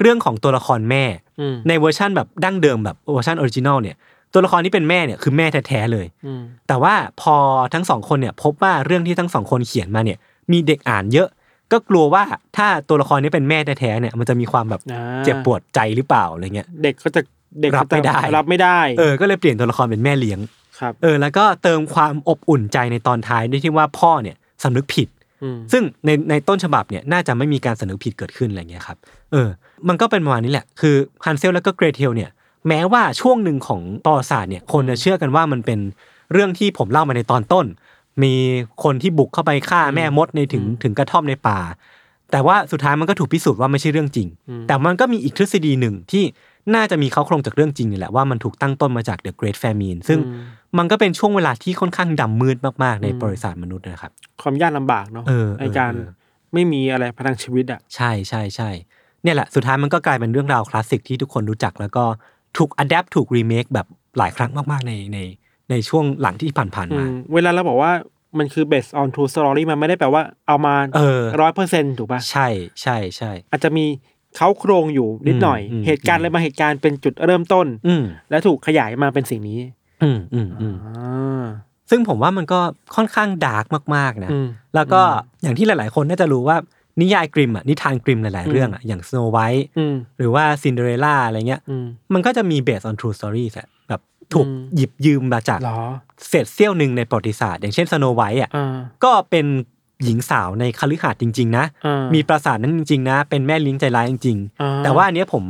[0.00, 1.04] เรื่องของตัวละครแม่
[1.40, 3.96] อืมในเวอร์ชันแบบดั้งเดิมแบบเวอร์ชัน original เนี่ย
[4.32, 7.36] ตัวละครที่เป็นแม่เนี่ยคือแม่แท้ๆเลยอืมแต่ว่าพอ
[7.74, 10.18] ทั้งสองคนเนี่ยพบว่าเรื่องที่ทั้งสองคนเขียนมาเนี่ย
[10.52, 11.28] มีเด็กอ่านเยอะ
[11.72, 12.22] ก็กลัวว่า
[12.56, 17.22] ถ้าตัวละครนี้เป็นแม่แท้ๆเนี่ย มันจะมีความแบบอ่าเจ็บปวดใจหรือเปล่าอะไรเงี้ยเด็กก็จะ
[17.60, 20.40] เด็กรับไม่ได้รับไม่ได้เออก็เลยเปลี่ยนตัวละครเป็นแม่เลี้ยง
[20.80, 25.08] ครับเออแล้วก็เติมความอบอุ่นใจในตอนท้ายด้วยที่ว่าพ่อเนี่ยสำนึกผิด
[25.42, 28.96] อืมซึ่งในในต้นฉบับเนี่ยน่าจะไม่มีการสำนึกผิดเกิดขึ้นอะไรเงี้ยครับ
[29.32, 29.48] เออ
[29.88, 32.30] มันก็เป็นประมาณนี้แหละคือฮันเซลแล้วก็เกรเทลเนี่ย
[32.68, 35.80] แม้ว่าช่วงหนึ่งของประวัติศาสตร์เนี่ยคนจะเชื่อกันว่ามันเป็น
[36.32, 37.66] เรื่องที่ผมเล่ามาในตอนต้น
[38.22, 38.34] มี
[38.84, 41.58] คนที่บุกเข้าไปฆ่าแม่มดในถึงถึงกระท่อมในป่า
[42.32, 44.28] แต่ว่าสุดท้ายมันก็ถูกพิสูจน์ว่าไม่ใช่เรื่องจริง
[44.66, 46.24] แต่มันก็มีอีกทฤษฎีหนึ่งที่
[46.74, 50.18] น่าจะมีเขาโครงจากเรื่องจริงนี่แหละว่ามันถูกตั้งต้นมาจาก The Great Famine ซึ่ง
[50.78, 54.12] มันก็เป็นช่วงเวลาที่ค่อนข้างดำมืดมากๆ ในประวัติศาสตร์มนุษย์นะครับ
[54.42, 58.70] ความยากลำบากเนาะเออในการเออเออไม่มีอะไรพลังชีวิตอะใช่ใช่ใช่
[59.22, 62.04] เนี่ยแหละสุดท้ายมันก็กลายเป็นเรื่องราวคลาสสิกที่ทุกคนรู้จักแล้วก็
[62.56, 63.86] ถูกอัดแอปถูกรีเมคแบบ
[64.18, 65.18] หลายครั้งมากๆในใน
[65.70, 67.92] ในช่วงหลังที่ผ่านอืๆมามเวลาเราบอกว่า
[68.38, 72.48] มันคือ based on true story มันไม่ได้แปลว่าเอามาเออร้อยเปอร์เซ็นถูกป่ะใช่
[72.82, 73.84] ใช่ใช่อาจจะมี
[74.36, 79.60] เขาโครงอยู่นิดหน่อยอืมเหตุการณ์อะไรบางเหตุการณ์เป็นจุดเริ่มต้น อืมและถูกขยายมาเป็นสิ่งนี้
[80.02, 81.44] อืมอืมอืมอ่า
[81.90, 82.60] ซึ่งผมว่ามันก็
[82.96, 83.64] ค่อนข้างดาร์ก
[83.96, 85.00] มาก ๆ นะอืมแล้วก็
[85.42, 86.56] อย่างที่หลาย ๆ คนน่าจะรู้ว่า
[87.00, 94.00] นิยายกริมอะนิทานกริมหลาย ๆ เรื่องอะอย่าง Snow White อืมหรือว่า Cinderella อะไรเงี้ยอืมมันก็จะมี based on true stories อะแบบ
[94.32, 95.78] ถูกอืมหยิบยืมมาจากเหรอ
[96.28, 99.46] เศษเสี้ยวหนึ่งในประวัติศาสตร์ อย่างเช่น Snow White อะอ่าก็เป็น
[100.04, 105.44] หญิงสาวในคฤหาสน์จริง ๆ นะอ่ามีปราสาทนั้นจริง ๆ นะ เป็นแม่เลิ้งใจร้ายจริงอ่าๆแต่ว่าอันเนี้ยผม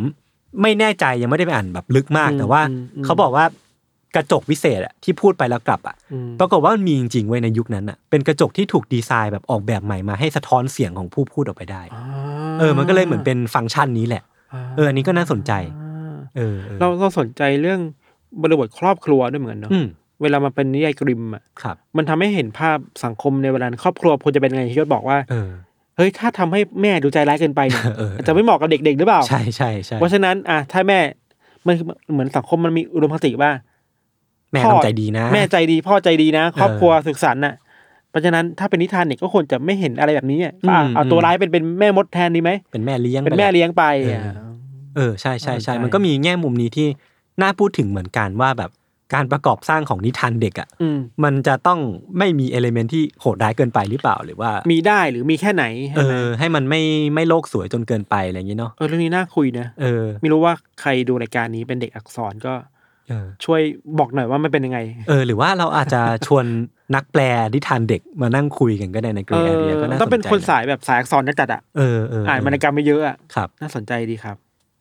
[0.62, 3.44] ไม่แน่ใจยังไม่ได้ไปอ่านแบบลึกมากอืมแต่ว่าอืมอืมเขาบอกว่า
[4.17, 12.05] กระจกวิเศษอะที่พูดไปแล้วกลับอะอืมปรากฏว่ามันมีจริงๆไว้ยในยุคนั้นอะเป็นกระจกที่ถูกดีไซน์แบบออกแบบใหม่มาให้สะท้อนเสียงของผู้พูดออกไปได้อ่า
[12.59, 14.23] เออ มันก็เลยเหมือนเป็นฟังก์ชันนี้แหละ
[14.77, 17.81] เอออันนี้ก็น่าสนใจอ่าเออออ เราเราสนใจเรื่อง
[18.43, 19.87] บริบทครอบครัวด้วยเหมือนกันเนาะอืม
[20.23, 25.51] เวลามันเป็นนิยายกริมอะครับมันทำให้เห็นภาพสังคมในเวลาครอบครัวควรจะเป็นไงที่ยศบอกว่าเออ
[25.97, 30.99] เฮ้ยถ้าทำให้แม่ดูใจร้ายเกินไปเนี่ยเออเอออาจจะไม่เหมาะกับเด็กๆหรือเปล่า ใช่ใช่ใช่เพราะฉะนั้นอะถ้าแม่
[31.67, 33.51] มันคือเหมือนสังคมมันมีอุดมคติว่า
[34.53, 37.55] แม่พ่อต้องใจดีนะ แม่ใจดีพ่อใจดีนะ ครอบเออครัวสุขสันต์น่ะ
[38.11, 44.34] เพราะฉะนั้นถ้าเป็นนิทานเนี่ยก็ควรจะไม่เห็นอะไรแบบนี้อะก็อะอืมเอาตัวอืมร้ายเป็นเป็นแม่มดแทนดีไหมเป็นแม่เลี้ยงเป็นไละแม่เลี้ยงไปเอออะ
[44.96, 46.88] เออใช่ใช่ใช่เข้าใจมันก็มีแง่มุมนี้ที่
[47.42, 48.70] น่าพูดถึงเหมือนกันว่าแบบ
[49.14, 51.80] การประกอบสร้างของนิทานเด็กอะอืมมันจะต้อง
[52.18, 56.82] ไม่มี element ที่โหดร้ายเกินไปหรือเปล่าหรือว่า มีได้หรือมีแค่ไหนเอใช่ไหมอให้มันไม่
[57.14, 62.78] ไม่โลกสวยจนเกินไปอะไรอย่างนี้เนาะเออเรื่องนี้น่าคุยนะเออไม่รู้ว่าใครดูรายการนี้เป็นเด็กอักษรก็เออ
[63.45, 63.61] ช่วย
[63.99, 64.79] บอกหน่อยว่ามันเป็นยังไง
[65.09, 66.45] เออ หรือว่าเราอาจจะชวน
[66.95, 67.23] นักแปล
[67.55, 74.37] นิทานเด็กมานั่งคุยกันก็ได้ใน Grey Area ก็น่าสนใจต้องเป็นคนสายแบบสายอักษรจัดๆอะเออเอออ่านวรรณกรรมไม่เยอะอะครับน่าสนใจดีครับ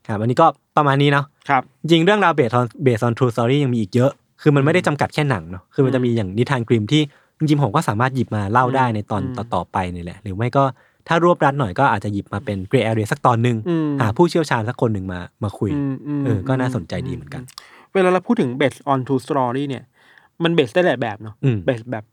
[0.08, 0.48] ครับอันนี้ก็
[0.78, 4.12] ประมาณนี้เนาะครับจริงเรื่องราว based on based on true story ยังมีอีกเยอะ
[4.42, 7.02] คือมันไม่ได้จำกัดแค่หนังเนาะคือมันจะมีอย่างนิทานกริมที่
[7.38, 10.64] จริงๆผมก็สามารถหยิบมาเล่าได้ในตอนอืมต่อๆไปนี่แหละ หรือไม่ก็
[11.08, 19.84] ถ้ารวบรัดหน่อยก็อาจจะหยิบมาเป็น Grey Area สักตอนหนึ่งอืมหาผู้เชี่ยวชาญสักคนหนึ่งมามาคุยอืมมเออก็น่าสนใจดีเหมือนกันเวลาเราพูดถึง based on true story เนี่ย
[20.44, 22.04] มัน based ได้หลายแบบเนาะ อืม based แบบ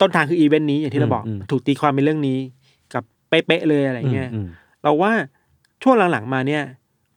[0.00, 2.38] ต้นทางคืออีเวนต์นี้อย่างที่เราบอก อืมอืม ถูกตีความเป็นเรื่องนี้
[2.94, 4.46] กับเป๊ะๆเลยอะไรเงี้ย อืม
[4.82, 5.12] เราว่า
[5.82, 6.62] ช่วงหลังๆมาเนี่ย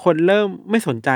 [0.04, 1.10] คนเริ่มไม่สนใจ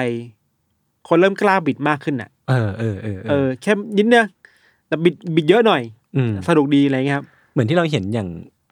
[1.07, 4.25] คนเริ่มกล้าบิดมากขึ้นอะ เออเออเออเออแค่นิดเดียว
[4.87, 5.81] แต่บิดบิดเยอะหน่อย
[6.17, 8.29] อืมสนุกดีอะไรเงี้ยครับ เหมือนที่เราเห็นอย่าง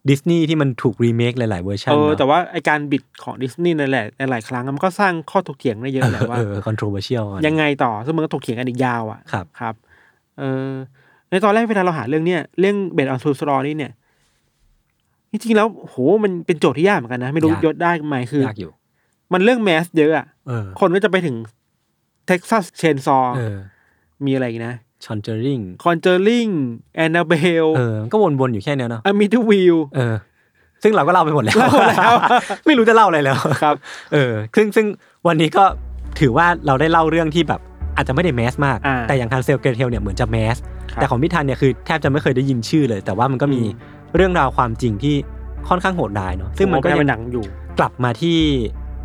[0.09, 9.75] ดิสนีย์ที่มันถูกรีเมคหลาย ๆ เวอร์ชันเออเนอะแต่ว่าไอการบิดของดิสนีย์นั่นแหละหลายๆครั้งมันก็สร้างข้อถกเถียงได้เยอะแหละว่าเออ controversial อะยังไงต่อซึ่งมันก็ถกเถียงกันอีกยาวอะครับครับ
[10.39, 10.71] เออ
[11.29, 13.91] ในตอนแรกเวลาเราหาเรื่องเนี้ยเรื่อง based on true story เนี่ย
[15.31, 18.71] จริงๆแล้วโหมันเป็นโจทย์ที่ยากเหมือนกันนะ ไม่รู้ยากยศได้ไหมคือยากอยู่
[19.33, 21.35] มันเรื่อง mass เยอะอะเออคนก็จะไปถึง
[22.27, 23.57] Texas Chainsaw เออ
[24.25, 24.73] มีอะไรอีกนะ
[25.05, 26.47] Conjuring Conjuring
[26.95, 30.15] Annabelle เออมันก็วนๆอยู่แค่เนี้ยเนาะ Amityville เออ
[30.83, 32.13] ซึ่งเราก็เล่าไปหมดแล้วเล่าหมดแล้ว
[32.65, 33.75] ไม่รู้จะเล่าอะไรแล้วครับ
[34.13, 34.85] เออ ซึ่งซึ่ง
[35.27, 35.63] วันนี้ก็
[36.19, 37.61] ถือว่าเราได้เล่าเรื่องที่แบบ
[37.95, 40.57] อาจจะไม่ได้ mass มากอ่าแต่อย่าง Hansel Gretel เนี่ยเหมือนจะ mass
[40.91, 45.15] ครับแต่ของพี่ทันเนี่ยคือแทบจะไม่เคยได้ยินชื่อเลย แต่ว่ามันก็มีอืมเรื่องราวความจริงที่
[45.69, 47.45] ค่อนข้างโหดร้ายเนาะซึ่งมันก็ผยัว่าเป็งนหนังอยู่
[47.79, 48.37] กลับมาที่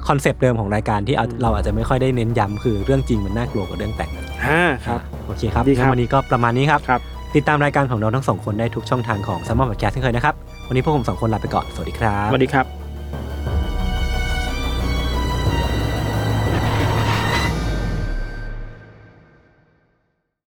[0.09, 7.01] concept เดิมของรายการที่เอาอืมเราอาจจะไม่ค่อยได้เน้นย้ำคือเรื่องจริงมันน่ากลัวกว่าเรื่องแต่งนะฮ่าครับโอเคครับดีครับงั้นวันนี้ก็ประมาณนี้ครับครับ
[7.37, 10.35] ติดตามรายการของเราทั้งสองคนได้ทุกช่องทางของ s ัมมอนพอดแคสต์เช่นเคยนะครับ
[10.69, 12.82] วันนี้พวกผมสองคนลาไปก่อน สวัสดีครับ สวัสดีครับ